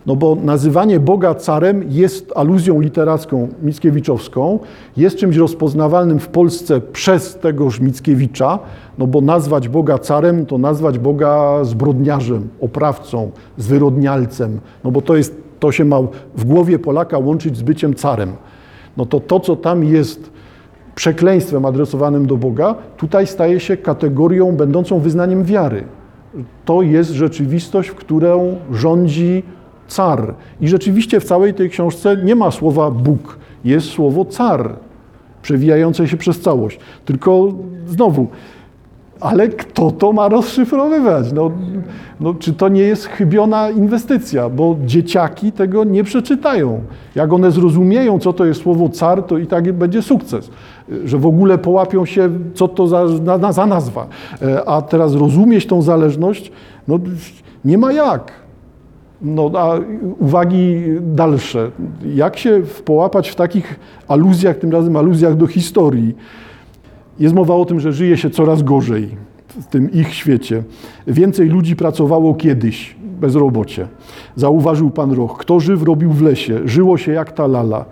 no 0.05 0.15
bo 0.15 0.37
nazywanie 0.43 0.99
Boga 0.99 1.35
carem 1.35 1.83
jest 1.89 2.31
aluzją 2.35 2.81
literacką 2.81 3.47
Mickiewiczowską, 3.63 4.59
jest 4.97 5.17
czymś 5.17 5.35
rozpoznawalnym 5.35 6.19
w 6.19 6.27
Polsce 6.27 6.81
przez 6.81 7.35
tegoż 7.35 7.79
Mickiewicza, 7.79 8.59
no 8.97 9.07
bo 9.07 9.21
nazwać 9.21 9.69
Boga 9.69 9.97
carem 9.97 10.45
to 10.45 10.57
nazwać 10.57 10.99
Boga 10.99 11.63
zbrodniarzem, 11.63 12.47
oprawcą, 12.61 13.31
zwyrodnialcem, 13.57 14.59
no 14.83 14.91
bo 14.91 15.01
to 15.01 15.15
jest, 15.15 15.44
to 15.59 15.71
się 15.71 15.85
ma 15.85 15.97
w 16.35 16.45
głowie 16.45 16.79
Polaka 16.79 17.17
łączyć 17.17 17.57
z 17.57 17.61
byciem 17.61 17.93
carem. 17.93 18.33
No 18.97 19.05
to 19.05 19.19
to, 19.19 19.39
co 19.39 19.55
tam 19.55 19.83
jest 19.83 20.31
przekleństwem 20.95 21.65
adresowanym 21.65 22.27
do 22.27 22.37
Boga, 22.37 22.75
tutaj 22.97 23.27
staje 23.27 23.59
się 23.59 23.77
kategorią 23.77 24.51
będącą 24.51 24.99
wyznaniem 24.99 25.43
wiary. 25.43 25.83
To 26.65 26.81
jest 26.81 27.11
rzeczywistość, 27.11 27.89
w 27.89 27.95
którą 27.95 28.57
rządzi 28.71 29.43
car. 29.87 30.35
I 30.61 30.67
rzeczywiście 30.67 31.19
w 31.19 31.23
całej 31.23 31.53
tej 31.53 31.69
książce 31.69 32.17
nie 32.23 32.35
ma 32.35 32.51
słowa 32.51 32.91
Bóg, 32.91 33.37
jest 33.65 33.87
słowo 33.87 34.25
car, 34.25 34.75
przewijające 35.41 36.07
się 36.07 36.17
przez 36.17 36.41
całość. 36.41 36.79
Tylko 37.05 37.53
znowu, 37.87 38.27
ale 39.19 39.47
kto 39.49 39.91
to 39.91 40.13
ma 40.13 40.29
rozszyfrowywać? 40.29 41.31
No, 41.31 41.51
no, 42.19 42.33
czy 42.33 42.53
to 42.53 42.69
nie 42.69 42.81
jest 42.81 43.05
chybiona 43.05 43.69
inwestycja? 43.69 44.49
Bo 44.49 44.75
dzieciaki 44.85 45.51
tego 45.51 45.83
nie 45.83 46.03
przeczytają. 46.03 46.81
Jak 47.15 47.33
one 47.33 47.51
zrozumieją, 47.51 48.19
co 48.19 48.33
to 48.33 48.45
jest 48.45 48.61
słowo 48.61 48.89
car, 48.89 49.23
to 49.23 49.37
i 49.37 49.47
tak 49.47 49.73
będzie 49.73 50.01
sukces. 50.01 50.49
Że 51.05 51.17
w 51.17 51.25
ogóle 51.25 51.57
połapią 51.57 52.05
się, 52.05 52.29
co 52.53 52.67
to 52.67 52.87
za, 52.87 53.05
na, 53.39 53.51
za 53.51 53.65
nazwa. 53.65 54.07
E, 54.41 54.69
a 54.69 54.81
teraz 54.81 55.15
rozumieć 55.15 55.67
tą 55.67 55.81
zależność, 55.81 56.51
no 56.87 56.99
nie 57.65 57.77
ma 57.77 57.93
jak. 57.93 58.31
No, 59.21 59.51
a 59.57 59.73
uwagi 60.19 60.83
dalsze. 61.01 61.71
Jak 62.15 62.37
się 62.37 62.61
połapać 62.85 63.29
w 63.29 63.35
takich 63.35 63.79
aluzjach, 64.07 64.57
tym 64.57 64.71
razem 64.71 64.95
aluzjach 64.95 65.35
do 65.35 65.47
historii? 65.47 66.15
Jest 67.19 67.35
mowa 67.35 67.55
o 67.55 67.65
tym, 67.65 67.79
że 67.79 67.93
żyje 67.93 68.17
się 68.17 68.29
coraz 68.29 68.63
gorzej 68.63 69.09
w 69.47 69.65
tym 69.65 69.91
ich 69.91 70.13
świecie. 70.13 70.63
Więcej 71.07 71.49
ludzi 71.49 71.75
pracowało 71.75 72.33
kiedyś 72.33 72.95
bezrobocie. 73.21 73.87
Zauważył 74.35 74.89
pan 74.89 75.11
Roch. 75.11 75.37
Kto 75.37 75.59
żyw 75.59 75.83
robił 75.83 76.11
w 76.11 76.21
lesie? 76.21 76.59
Żyło 76.65 76.97
się 76.97 77.11
jak 77.11 77.31
ta 77.31 77.47
lala. 77.47 77.85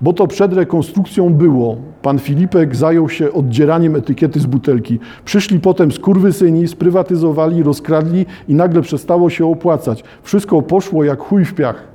Bo 0.00 0.12
to 0.12 0.26
przed 0.26 0.52
rekonstrukcją 0.52 1.34
było. 1.34 1.76
Pan 2.02 2.18
Filipek 2.18 2.76
zajął 2.76 3.08
się 3.08 3.32
oddzieraniem 3.32 3.96
etykiety 3.96 4.40
z 4.40 4.46
butelki. 4.46 4.98
Przyszli 5.24 5.60
potem 5.60 5.92
skurwysyni, 5.92 6.68
sprywatyzowali, 6.68 7.62
rozkradli 7.62 8.26
i 8.48 8.54
nagle 8.54 8.82
przestało 8.82 9.30
się 9.30 9.46
opłacać. 9.46 10.04
Wszystko 10.22 10.62
poszło 10.62 11.04
jak 11.04 11.20
chuj 11.20 11.44
w 11.44 11.54
piach. 11.54 11.88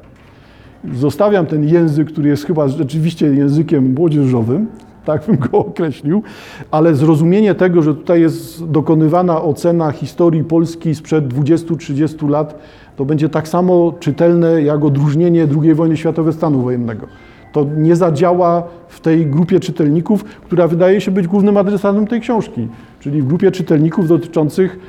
Zostawiam 0.93 1.45
ten 1.45 1.63
język, 1.63 2.07
który 2.07 2.29
jest 2.29 2.45
chyba 2.45 2.67
rzeczywiście 2.67 3.27
językiem 3.27 3.93
młodzieżowym, 3.93 4.67
tak 5.07 5.25
bym 5.25 5.37
go 5.37 5.57
określił, 5.57 6.23
ale 6.71 6.95
zrozumienie 6.95 7.55
tego, 7.55 7.81
że 7.81 7.95
tutaj 7.95 8.21
jest 8.21 8.65
dokonywana 8.65 9.41
ocena 9.41 9.91
historii 9.91 10.43
Polski 10.43 10.95
sprzed 10.95 11.27
20-30 11.33 12.29
lat, 12.29 12.59
to 12.95 13.05
będzie 13.05 13.29
tak 13.29 13.47
samo 13.47 13.93
czytelne 13.99 14.61
jak 14.61 14.83
odróżnienie 14.83 15.47
II 15.61 15.73
wojny 15.73 15.97
światowej 15.97 16.33
stanu 16.33 16.61
wojennego. 16.61 17.07
To 17.53 17.65
nie 17.77 17.95
zadziała 17.95 18.63
w 18.87 18.99
tej 18.99 19.25
grupie 19.25 19.59
czytelników, 19.59 20.23
która 20.23 20.67
wydaje 20.67 21.01
się 21.01 21.11
być 21.11 21.27
głównym 21.27 21.57
adresatem 21.57 22.07
tej 22.07 22.21
książki, 22.21 22.67
czyli 22.99 23.21
w 23.21 23.27
grupie 23.27 23.51
czytelników 23.51 24.07
dotyczących 24.07 24.79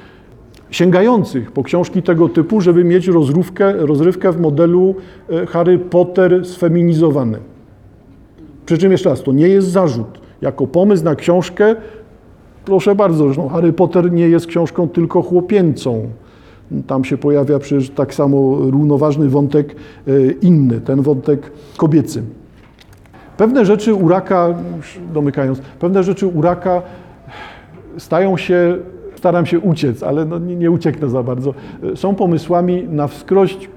sięgających 0.71 1.53
po 1.53 1.63
książki 1.63 2.03
tego 2.03 2.29
typu, 2.29 2.61
żeby 2.61 2.85
mieć 2.85 3.07
rozrywkę, 3.07 3.73
rozrywkę 3.73 4.33
w 4.33 4.41
modelu 4.41 4.95
e, 5.31 5.47
Harry 5.47 5.79
Potter 5.79 6.47
sfeminizowany. 6.47 7.39
Przy 8.69 8.79
czym 8.79 8.93
jeszcze 8.93 9.11
raz, 9.11 9.23
to 9.23 9.33
nie 9.33 9.49
jest 9.49 9.69
zarzut. 9.69 10.21
Jako 10.41 10.67
pomysł 10.67 11.05
na 11.05 11.15
książkę, 11.15 11.77
proszę 12.65 12.95
bardzo, 12.95 13.25
zresztą 13.25 13.49
Harry 13.49 13.73
Potter 13.73 14.13
nie 14.13 14.29
jest 14.29 14.47
książką 14.47 14.89
tylko 14.89 15.23
chłopięcą. 15.23 16.09
Tam 16.87 17.05
się 17.05 17.19
pojawia 17.19 17.59
przecież 17.59 17.91
tak 17.91 18.15
samo 18.15 18.57
równoważny 18.59 19.29
wątek 19.29 19.77
e, 20.09 20.31
inny, 20.43 20.81
ten 20.81 21.03
wątek 21.03 21.53
kobiecy. 21.77 22.23
Pewne 23.37 23.65
rzeczy 23.65 23.95
u 23.95 24.09
raka, 24.09 24.55
domykając, 25.15 25.61
pewne 25.81 26.03
rzeczy 26.03 26.27
u 26.27 26.43
raka 26.43 26.83
stają 27.99 28.37
się, 28.37 28.79
staram 29.17 29.47
się 29.47 29.61
uciec, 29.61 30.03
ale 30.03 30.25
no 30.25 30.39
nie, 30.39 30.57
nie 30.57 30.71
ucieknę 30.71 31.09
za 31.09 31.23
bardzo, 31.23 31.55
są 31.95 32.15
pomysłami 32.15 32.85
na 32.89 33.07
wskrość 33.07 33.69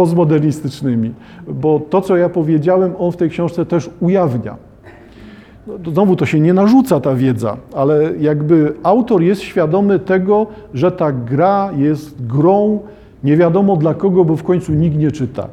postmodernistycznymi, 0.00 1.12
bo 1.48 1.80
to, 1.90 2.00
co 2.00 2.16
ja 2.16 2.28
powiedziałem, 2.28 2.92
on 2.98 3.12
w 3.12 3.16
tej 3.16 3.30
książce 3.30 3.66
też 3.66 3.90
ujawnia. 4.00 4.56
No, 5.66 5.92
znowu 5.92 6.16
to 6.16 6.26
się 6.26 6.40
nie 6.40 6.54
narzuca 6.54 7.00
ta 7.00 7.14
wiedza, 7.14 7.56
ale 7.74 8.12
jakby 8.20 8.72
autor 8.82 9.22
jest 9.22 9.42
świadomy 9.42 9.98
tego, 9.98 10.46
że 10.74 10.92
ta 10.92 11.12
gra 11.12 11.70
jest 11.76 12.26
grą 12.26 12.80
nie 13.24 13.36
wiadomo 13.36 13.76
dla 13.76 13.94
kogo, 13.94 14.24
bo 14.24 14.36
w 14.36 14.42
końcu 14.42 14.72
nikt 14.72 14.96
nie 14.96 15.10
czyta. 15.10 15.48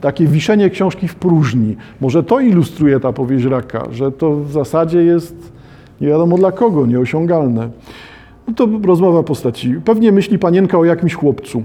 Takie 0.00 0.26
wiszenie 0.26 0.70
książki 0.70 1.08
w 1.08 1.14
próżni. 1.14 1.76
Może 2.00 2.22
to 2.22 2.40
ilustruje 2.40 3.00
ta 3.00 3.12
powieść 3.12 3.44
Raka, 3.44 3.84
że 3.92 4.12
to 4.12 4.36
w 4.36 4.52
zasadzie 4.52 5.04
jest 5.04 5.52
nie 6.00 6.08
wiadomo 6.08 6.38
dla 6.38 6.52
kogo, 6.52 6.86
nieosiągalne. 6.86 7.68
No 8.48 8.54
to 8.54 8.68
rozmowa 8.84 9.22
postaci. 9.22 9.74
Pewnie 9.84 10.12
myśli 10.12 10.38
panienka 10.38 10.78
o 10.78 10.84
jakimś 10.84 11.14
chłopcu. 11.14 11.62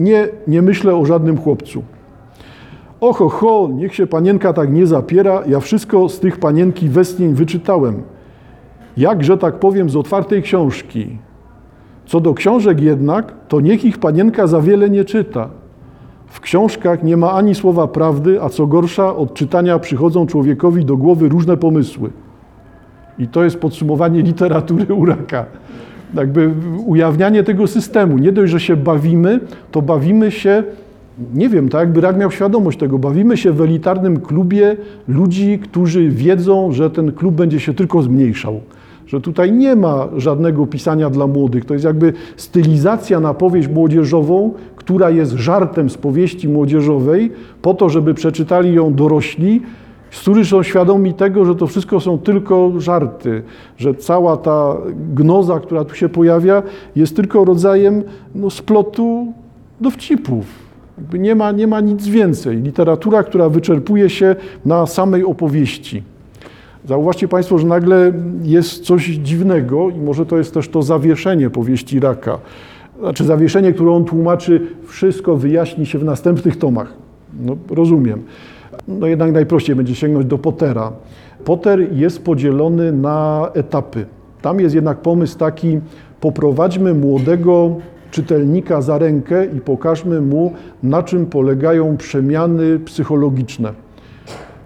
Nie, 0.00 0.28
nie 0.46 0.62
myślę 0.62 0.96
o 0.96 1.06
żadnym 1.06 1.38
chłopcu. 1.38 1.82
Oho, 3.00 3.28
ho, 3.28 3.68
niech 3.72 3.94
się 3.94 4.06
panienka 4.06 4.52
tak 4.52 4.72
nie 4.72 4.86
zapiera, 4.86 5.42
ja 5.46 5.60
wszystko 5.60 6.08
z 6.08 6.20
tych 6.20 6.38
panienki 6.38 6.88
westnień 6.88 7.34
wyczytałem. 7.34 8.02
Jakże 8.96 9.38
tak 9.38 9.58
powiem 9.58 9.90
z 9.90 9.96
otwartej 9.96 10.42
książki. 10.42 11.18
Co 12.06 12.20
do 12.20 12.34
książek 12.34 12.80
jednak, 12.80 13.34
to 13.48 13.60
niech 13.60 13.84
ich 13.84 13.98
panienka 13.98 14.46
za 14.46 14.60
wiele 14.60 14.90
nie 14.90 15.04
czyta. 15.04 15.48
W 16.26 16.40
książkach 16.40 17.02
nie 17.02 17.16
ma 17.16 17.32
ani 17.32 17.54
słowa 17.54 17.86
prawdy, 17.86 18.42
a 18.42 18.48
co 18.48 18.66
gorsza, 18.66 19.16
od 19.16 19.34
czytania 19.34 19.78
przychodzą 19.78 20.26
człowiekowi 20.26 20.84
do 20.84 20.96
głowy 20.96 21.28
różne 21.28 21.56
pomysły. 21.56 22.10
I 23.18 23.28
to 23.28 23.44
jest 23.44 23.58
podsumowanie 23.58 24.22
literatury 24.22 24.94
Uraka 24.94 25.46
jakby 26.14 26.50
ujawnianie 26.86 27.42
tego 27.42 27.66
systemu. 27.66 28.18
Nie 28.18 28.32
dość, 28.32 28.52
że 28.52 28.60
się 28.60 28.76
bawimy, 28.76 29.40
to 29.70 29.82
bawimy 29.82 30.30
się, 30.30 30.62
nie 31.34 31.48
wiem, 31.48 31.68
tak 31.68 31.80
jakby 31.80 32.00
Rak 32.00 32.18
miał 32.18 32.30
świadomość 32.30 32.78
tego, 32.78 32.98
bawimy 32.98 33.36
się 33.36 33.52
w 33.52 33.60
elitarnym 33.60 34.20
klubie 34.20 34.76
ludzi, 35.08 35.58
którzy 35.58 36.08
wiedzą, 36.08 36.72
że 36.72 36.90
ten 36.90 37.12
klub 37.12 37.34
będzie 37.34 37.60
się 37.60 37.74
tylko 37.74 38.02
zmniejszał. 38.02 38.60
Że 39.06 39.20
tutaj 39.20 39.52
nie 39.52 39.76
ma 39.76 40.08
żadnego 40.16 40.66
pisania 40.66 41.10
dla 41.10 41.26
młodych. 41.26 41.64
To 41.64 41.74
jest 41.74 41.84
jakby 41.84 42.12
stylizacja 42.36 43.20
na 43.20 43.34
powieść 43.34 43.68
młodzieżową, 43.68 44.52
która 44.76 45.10
jest 45.10 45.32
żartem 45.32 45.90
z 45.90 45.98
powieści 45.98 46.48
młodzieżowej, 46.48 47.32
po 47.62 47.74
to, 47.74 47.88
żeby 47.88 48.14
przeczytali 48.14 48.74
ją 48.74 48.94
dorośli, 48.94 49.62
którzy 50.10 50.44
są 50.44 50.62
świadomi 50.62 51.14
tego, 51.14 51.44
że 51.44 51.54
to 51.54 51.66
wszystko 51.66 52.00
są 52.00 52.18
tylko 52.18 52.72
żarty, 52.78 53.42
że 53.78 53.94
cała 53.94 54.36
ta 54.36 54.76
gnoza, 55.14 55.60
która 55.60 55.84
tu 55.84 55.94
się 55.94 56.08
pojawia, 56.08 56.62
jest 56.96 57.16
tylko 57.16 57.44
rodzajem 57.44 58.02
no, 58.34 58.50
splotu 58.50 59.32
dowcipów. 59.80 60.46
Jakby 60.98 61.18
nie, 61.18 61.34
ma, 61.34 61.52
nie 61.52 61.66
ma 61.66 61.80
nic 61.80 62.08
więcej. 62.08 62.56
Literatura, 62.56 63.22
która 63.22 63.48
wyczerpuje 63.48 64.10
się 64.10 64.36
na 64.64 64.86
samej 64.86 65.24
opowieści. 65.24 66.02
Zauważcie 66.88 67.28
Państwo, 67.28 67.58
że 67.58 67.66
nagle 67.66 68.12
jest 68.42 68.84
coś 68.84 69.06
dziwnego 69.06 69.90
i 69.90 70.00
może 70.00 70.26
to 70.26 70.38
jest 70.38 70.54
też 70.54 70.68
to 70.68 70.82
zawieszenie 70.82 71.50
powieści 71.50 72.00
Raka. 72.00 72.38
Znaczy 73.00 73.24
zawieszenie, 73.24 73.72
które 73.72 73.90
on 73.90 74.04
tłumaczy, 74.04 74.66
wszystko 74.86 75.36
wyjaśni 75.36 75.86
się 75.86 75.98
w 75.98 76.04
następnych 76.04 76.56
tomach. 76.56 76.92
No, 77.40 77.56
rozumiem 77.70 78.22
no 78.88 79.06
jednak 79.06 79.32
najprościej 79.32 79.76
będzie 79.76 79.94
sięgnąć 79.94 80.26
do 80.26 80.38
Pottera. 80.38 80.92
Potter 81.44 81.92
jest 81.92 82.24
podzielony 82.24 82.92
na 82.92 83.48
etapy. 83.54 84.06
Tam 84.42 84.60
jest 84.60 84.74
jednak 84.74 84.98
pomysł 84.98 85.38
taki, 85.38 85.80
poprowadźmy 86.20 86.94
młodego 86.94 87.76
czytelnika 88.10 88.82
za 88.82 88.98
rękę 88.98 89.46
i 89.46 89.60
pokażmy 89.60 90.20
mu, 90.20 90.52
na 90.82 91.02
czym 91.02 91.26
polegają 91.26 91.96
przemiany 91.96 92.78
psychologiczne. 92.78 93.72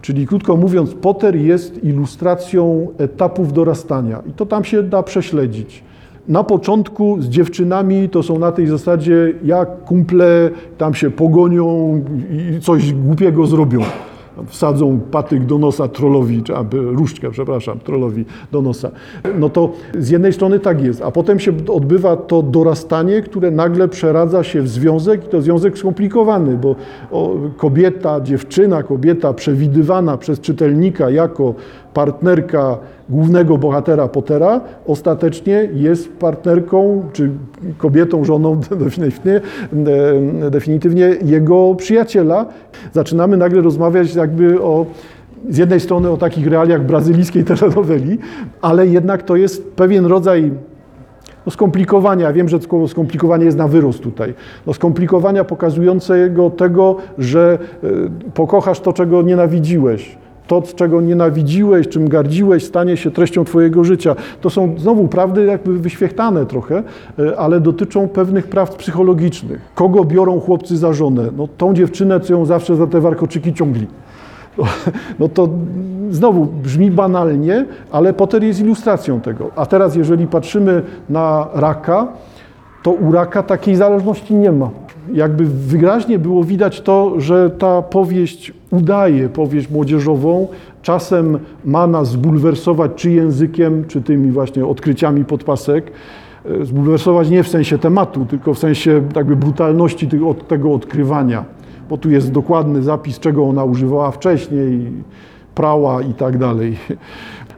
Czyli 0.02 0.26
krótko 0.26 0.56
mówiąc, 0.56 0.94
Potter 0.94 1.36
jest 1.36 1.84
ilustracją 1.84 2.88
etapów 2.98 3.52
dorastania 3.52 4.22
i 4.26 4.32
to 4.32 4.46
tam 4.46 4.64
się 4.64 4.82
da 4.82 5.02
prześledzić. 5.02 5.84
Na 6.28 6.44
początku 6.44 7.22
z 7.22 7.28
dziewczynami 7.28 8.08
to 8.08 8.22
są 8.22 8.38
na 8.38 8.52
tej 8.52 8.66
zasadzie, 8.66 9.32
jak 9.44 9.84
kumple 9.84 10.50
tam 10.78 10.94
się 10.94 11.10
pogonią 11.10 12.00
i 12.30 12.60
coś 12.60 12.92
głupiego 12.92 13.46
zrobią 13.46 13.80
wsadzą 14.46 15.00
patyk 15.10 15.44
do 15.44 15.58
nosa 15.58 15.88
trollowi, 15.88 16.42
czy 16.42 16.52
różdżkę, 16.72 17.30
przepraszam, 17.30 17.78
trollowi 17.78 18.24
do 18.52 18.62
nosa. 18.62 18.90
No 19.38 19.48
to 19.48 19.72
z 19.98 20.10
jednej 20.10 20.32
strony 20.32 20.58
tak 20.58 20.82
jest, 20.82 21.02
a 21.02 21.10
potem 21.10 21.38
się 21.38 21.52
odbywa 21.68 22.16
to 22.16 22.42
dorastanie, 22.42 23.22
które 23.22 23.50
nagle 23.50 23.88
przeradza 23.88 24.42
się 24.42 24.62
w 24.62 24.68
związek 24.68 25.24
i 25.24 25.28
to 25.28 25.42
związek 25.42 25.78
skomplikowany, 25.78 26.56
bo 26.56 26.76
kobieta, 27.56 28.20
dziewczyna, 28.20 28.82
kobieta 28.82 29.32
przewidywana 29.32 30.16
przez 30.16 30.40
czytelnika 30.40 31.10
jako 31.10 31.54
partnerka 31.94 32.78
głównego 33.08 33.58
bohatera 33.58 34.08
Pottera 34.08 34.60
ostatecznie 34.86 35.68
jest 35.74 36.12
partnerką, 36.12 37.02
czy 37.12 37.30
kobietą, 37.78 38.24
żoną 38.24 38.60
definitywnie, 38.84 39.40
definitywnie 40.50 41.16
jego 41.24 41.74
przyjaciela. 41.74 42.46
Zaczynamy 42.92 43.36
nagle 43.36 43.62
rozmawiać 43.62 44.14
jakby 44.14 44.62
o 44.62 44.86
z 45.48 45.56
jednej 45.56 45.80
strony 45.80 46.10
o 46.10 46.16
takich 46.16 46.46
realiach 46.46 46.86
brazylijskiej 46.86 47.44
telenoweli, 47.54 48.18
ale 48.60 48.86
jednak 48.86 49.22
to 49.22 49.36
jest 49.36 49.72
pewien 49.72 50.06
rodzaj 50.06 50.52
no 51.46 51.52
skomplikowania, 51.52 52.32
wiem, 52.32 52.48
że 52.48 52.58
skomplikowanie 52.88 53.44
jest 53.44 53.58
na 53.58 53.68
wyrost 53.68 54.02
tutaj, 54.02 54.34
no 54.66 54.74
skomplikowania 54.74 55.44
pokazującego 55.44 56.50
tego, 56.50 56.96
że 57.18 57.58
e, 57.82 57.88
pokochasz 58.34 58.80
to, 58.80 58.92
czego 58.92 59.22
nienawidziłeś. 59.22 60.18
To, 60.46 60.62
czego 60.62 61.00
nienawidziłeś, 61.00 61.88
czym 61.88 62.08
gardziłeś, 62.08 62.64
stanie 62.64 62.96
się 62.96 63.10
treścią 63.10 63.44
Twojego 63.44 63.84
życia. 63.84 64.16
To 64.40 64.50
są 64.50 64.74
znowu 64.78 65.08
prawdy 65.08 65.44
jakby 65.44 65.78
wyświechtane 65.78 66.46
trochę, 66.46 66.82
e, 67.18 67.38
ale 67.38 67.60
dotyczą 67.60 68.08
pewnych 68.08 68.46
prawd 68.46 68.76
psychologicznych. 68.76 69.60
Kogo 69.74 70.04
biorą 70.04 70.40
chłopcy 70.40 70.76
za 70.76 70.92
żonę? 70.92 71.22
No 71.36 71.48
tą 71.58 71.74
dziewczynę, 71.74 72.20
co 72.20 72.32
ją 72.32 72.44
zawsze 72.46 72.76
za 72.76 72.86
te 72.86 73.00
warkoczyki 73.00 73.54
ciągli. 73.54 73.86
No, 74.58 74.64
no 75.20 75.28
to 75.28 75.48
znowu 76.10 76.44
brzmi 76.44 76.90
banalnie, 76.90 77.66
ale 77.92 78.12
Potter 78.12 78.44
jest 78.44 78.60
ilustracją 78.60 79.20
tego. 79.20 79.50
A 79.56 79.66
teraz, 79.66 79.96
jeżeli 79.96 80.26
patrzymy 80.26 80.82
na 81.08 81.48
raka, 81.54 82.08
to 82.82 82.90
u 82.90 83.12
raka 83.12 83.42
takiej 83.42 83.76
zależności 83.76 84.34
nie 84.34 84.52
ma. 84.52 84.70
Jakby 85.12 85.44
wyraźnie 85.44 86.18
było 86.18 86.44
widać 86.44 86.80
to, 86.80 87.20
że 87.20 87.50
ta 87.50 87.82
powieść 87.82 88.52
udaje 88.70 89.28
powieść 89.28 89.70
młodzieżową, 89.70 90.48
czasem 90.82 91.38
ma 91.64 91.86
nas 91.86 92.08
zbulwersować 92.08 92.90
czy 92.96 93.10
językiem, 93.10 93.84
czy 93.88 94.02
tymi 94.02 94.30
właśnie 94.30 94.66
odkryciami 94.66 95.24
podpasek. 95.24 95.92
E, 96.44 96.64
Zbulwersować 96.64 97.30
nie 97.30 97.42
w 97.42 97.48
sensie 97.48 97.78
tematu, 97.78 98.26
tylko 98.26 98.54
w 98.54 98.58
sensie 98.58 99.02
jakby 99.16 99.36
brutalności 99.36 100.08
tego, 100.08 100.34
tego 100.34 100.74
odkrywania, 100.74 101.44
bo 101.90 101.98
tu 101.98 102.10
jest 102.10 102.32
dokładny 102.32 102.82
zapis, 102.82 103.18
czego 103.18 103.44
ona 103.44 103.64
używała 103.64 104.10
wcześniej, 104.10 104.92
prała 105.54 106.02
i 106.02 106.14
tak 106.14 106.38
dalej. 106.38 106.76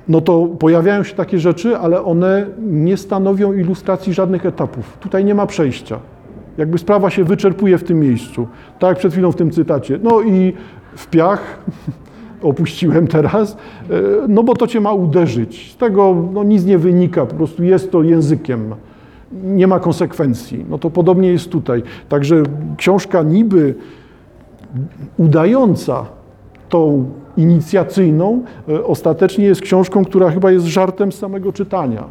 No 0.08 0.20
to 0.20 0.48
pojawiają 0.58 1.02
się 1.02 1.14
takie 1.14 1.38
rzeczy, 1.38 1.76
ale 1.76 2.04
one 2.04 2.46
nie 2.58 2.96
stanowią 2.96 3.52
ilustracji 3.52 4.14
żadnych 4.14 4.46
etapów. 4.46 4.98
Tutaj 5.00 5.24
nie 5.24 5.34
ma 5.34 5.46
przejścia. 5.46 5.98
Jakby 6.58 6.78
sprawa 6.78 7.10
się 7.10 7.24
wyczerpuje 7.24 7.78
w 7.78 7.84
tym 7.84 8.00
miejscu. 8.00 8.48
Tak 8.78 8.88
jak 8.88 8.98
przed 8.98 9.12
chwilą 9.12 9.32
w 9.32 9.36
tym 9.36 9.50
cytacie. 9.50 9.98
No 10.02 10.22
i 10.22 10.52
w 10.96 11.06
piach 11.06 11.58
opuściłem 12.42 13.06
teraz, 13.06 13.56
e, 13.90 14.02
no 14.28 14.42
bo 14.42 14.54
to 14.54 14.66
cię 14.66 14.80
ma 14.80 14.92
uderzyć. 14.92 15.72
Z 15.72 15.76
tego 15.76 16.28
no, 16.32 16.44
nic 16.44 16.64
nie 16.64 16.78
wynika, 16.78 17.26
po 17.26 17.34
prostu 17.34 17.64
jest 17.64 17.92
to 17.92 18.02
językiem. 18.02 18.74
Nie 19.32 19.66
ma 19.66 19.80
konsekwencji. 19.80 20.64
No 20.70 20.78
to 20.78 20.90
podobnie 20.90 21.28
jest 21.28 21.50
tutaj. 21.50 21.82
Także 22.08 22.42
książka 22.76 23.22
niby 23.22 23.74
udająca 25.18 26.06
tą 26.68 27.10
inicjacyjną, 27.36 28.42
e, 28.68 28.84
ostatecznie 28.84 29.44
jest 29.44 29.60
książką, 29.60 30.04
która 30.04 30.30
chyba 30.30 30.50
jest 30.50 30.66
żartem 30.66 31.12
z 31.12 31.18
samego 31.18 31.52
czytania. 31.52 32.04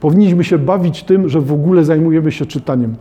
Powinniśmy 0.00 0.44
się 0.44 0.58
bawić 0.58 1.02
tym, 1.04 1.28
że 1.28 1.40
w 1.40 1.52
ogóle 1.52 1.84
zajmujemy 1.84 2.32
się 2.32 2.46
czytaniem. 2.46 2.96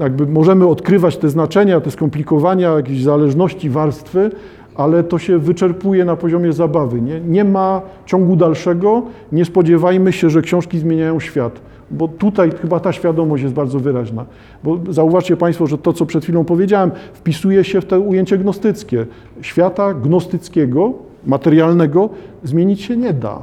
Jakby 0.00 0.26
możemy 0.26 0.66
odkrywać 0.66 1.16
te 1.16 1.28
znaczenia, 1.28 1.80
te 1.80 1.90
skomplikowania, 1.90 2.70
jakieś 2.70 3.02
zależności, 3.02 3.70
warstwy, 3.70 4.30
ale 4.74 5.04
to 5.04 5.18
się 5.18 5.38
wyczerpuje 5.38 6.04
na 6.04 6.16
poziomie 6.16 6.52
zabawy. 6.52 7.00
Nie, 7.00 7.20
nie 7.20 7.44
ma 7.44 7.82
ciągu 8.06 8.36
dalszego. 8.36 9.02
Nie 9.32 9.44
spodziewajmy 9.44 10.12
się, 10.12 10.30
że 10.30 10.42
książki 10.42 10.78
zmieniają 10.78 11.20
świat, 11.20 11.60
bo 11.90 12.08
tutaj 12.08 12.50
chyba 12.62 12.80
ta 12.80 12.92
świadomość 12.92 13.42
jest 13.42 13.54
bardzo 13.54 13.80
wyraźna. 13.80 14.24
Bo 14.64 14.78
zauważcie 14.88 15.36
Państwo, 15.36 15.66
że 15.66 15.78
to, 15.78 15.92
co 15.92 16.06
przed 16.06 16.22
chwilą 16.22 16.44
powiedziałem, 16.44 16.90
wpisuje 17.12 17.64
się 17.64 17.80
w 17.80 17.84
to 17.84 18.00
ujęcie 18.00 18.38
gnostyckie. 18.38 19.06
Świata 19.40 19.94
gnostyckiego, 19.94 20.92
materialnego, 21.26 22.08
zmienić 22.44 22.80
się 22.80 22.96
nie 22.96 23.12
da. 23.12 23.42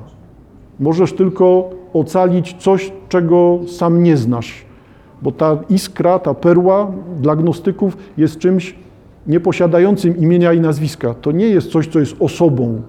Możesz 0.79 1.13
tylko 1.13 1.69
ocalić 1.93 2.55
coś, 2.59 2.91
czego 3.09 3.59
sam 3.67 4.03
nie 4.03 4.17
znasz. 4.17 4.66
Bo 5.21 5.31
ta 5.31 5.57
iskra, 5.69 6.19
ta 6.19 6.33
perła 6.33 6.91
dla 7.21 7.35
gnostyków 7.35 7.97
jest 8.17 8.37
czymś 8.37 8.75
nieposiadającym 9.27 10.17
imienia 10.17 10.53
i 10.53 10.59
nazwiska. 10.59 11.13
To 11.13 11.31
nie 11.31 11.47
jest 11.47 11.71
coś, 11.71 11.87
co 11.87 11.99
jest 11.99 12.15
osobą, 12.19 12.81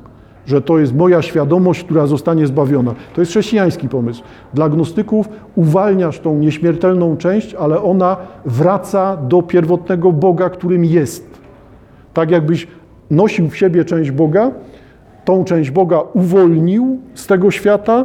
że 0.47 0.63
to 0.63 0.79
jest 0.79 0.95
moja 0.95 1.23
świadomość, 1.23 1.85
która 1.85 2.07
zostanie 2.07 2.47
zbawiona. 2.47 2.95
To 3.15 3.21
jest 3.21 3.31
chrześcijański 3.31 3.89
pomysł. 3.89 4.23
Dla 4.55 4.69
gnostyków 4.69 5.29
uwalniasz 5.57 6.21
tą 6.21 6.39
nieśmiertelną 6.39 7.17
część, 7.17 7.55
ale 7.55 7.83
ona 7.83 8.17
wraca 8.45 9.17
do 9.17 9.43
pierwotnego 9.43 10.13
Boga, 10.13 10.51
którym 10.51 10.85
jest. 10.85 11.39
Tak 12.15 12.31
jakbyś 12.31 12.67
nosił 13.11 13.49
w 13.49 13.57
siebie 13.57 13.85
część 13.85 14.11
Boga, 14.11 14.51
tą 15.25 15.45
część 15.45 15.71
Boga 15.71 16.01
uwolnił 16.15 16.99
z 17.15 17.27
tego 17.27 17.51
świata, 17.51 18.05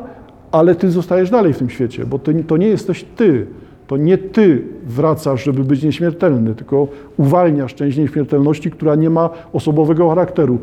ale 0.51 0.75
ty 0.75 0.91
zostajesz 0.91 1.29
dalej 1.29 1.53
w 1.53 1.57
tym 1.57 1.69
świecie, 1.69 2.05
bo 2.05 2.19
ty, 2.19 2.43
to 2.43 2.57
nie 2.57 2.67
jesteś 2.67 3.05
ty. 3.15 3.47
To 3.87 3.97
nie 3.97 4.17
ty 4.17 4.61
wracasz, 4.85 5.43
żeby 5.43 5.63
być 5.63 5.83
nieśmiertelny, 5.83 6.55
tylko 6.55 6.87
uwalniasz 7.17 7.75
część 7.75 7.97
nieśmiertelności, 7.97 8.71
która 8.71 8.95
nie 8.95 9.09
ma 9.09 9.29
osobowego 9.53 10.09
charakteru. 10.09 10.59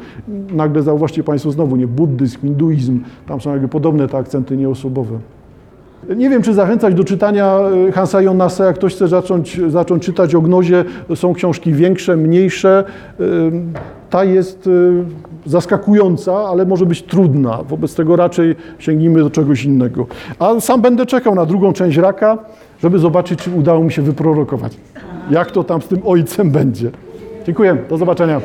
Nagle 0.53 0.83
zauważcie 0.83 1.25
Państwo 1.25 1.51
znowu, 1.51 1.77
nie 1.77 1.87
buddyzm, 1.87 2.41
hinduizm, 2.41 3.01
tam 3.27 3.41
są 3.41 3.53
jakby 3.53 3.69
podobne 3.69 4.09
te 4.09 4.19
akcenty 4.19 4.57
nieosobowe. 4.57 5.19
Nie 6.17 6.31
wiem, 6.31 6.43
czy 6.43 6.55
zachęcać 6.55 6.95
do 6.95 7.05
czytania 7.05 7.59
e, 7.89 7.93
Hansa 7.93 8.23
Jonasa. 8.23 8.65
Jak 8.65 8.77
ktoś 8.77 8.95
chce 8.95 9.09
zacząć, 9.09 9.61
zacząć 9.69 10.03
czytać 10.03 10.35
o 10.35 10.41
gnozie, 10.41 10.85
są 11.15 11.35
książki 11.35 11.73
większe, 11.73 12.17
mniejsze. 12.17 12.85
Ta 14.11 14.25
jest 14.25 14.67
y, 14.67 15.05
zaskakująca, 15.47 16.33
ale 16.33 16.67
może 16.67 16.87
być 16.87 17.03
trudna. 17.03 17.63
Wobec 17.69 17.95
tego 17.95 18.17
raczej 18.17 18.57
sięgnijmy 18.79 19.21
do 19.21 19.31
czegoś 19.31 19.65
innego. 19.65 20.07
A 20.39 20.61
sam 20.61 20.81
będę 20.81 21.07
czekał 21.07 21.35
na 21.35 21.47
drugą 21.47 21.73
część 21.73 21.97
raka, 21.97 22.39
żeby 22.83 22.99
zobaczyć, 22.99 23.43
czy 23.43 23.51
udało 23.51 23.85
mi 23.85 23.93
się 23.93 24.03
wyprorokować. 24.03 24.77
Jak 25.31 25.51
to 25.51 25.65
tam 25.65 25.83
z 25.83 25.89
tym 25.89 25.99
ojcem 26.05 26.51
będzie. 26.51 26.91
Dziękuję. 27.47 27.77
Do 27.91 27.99
zobaczenia. 27.99 28.41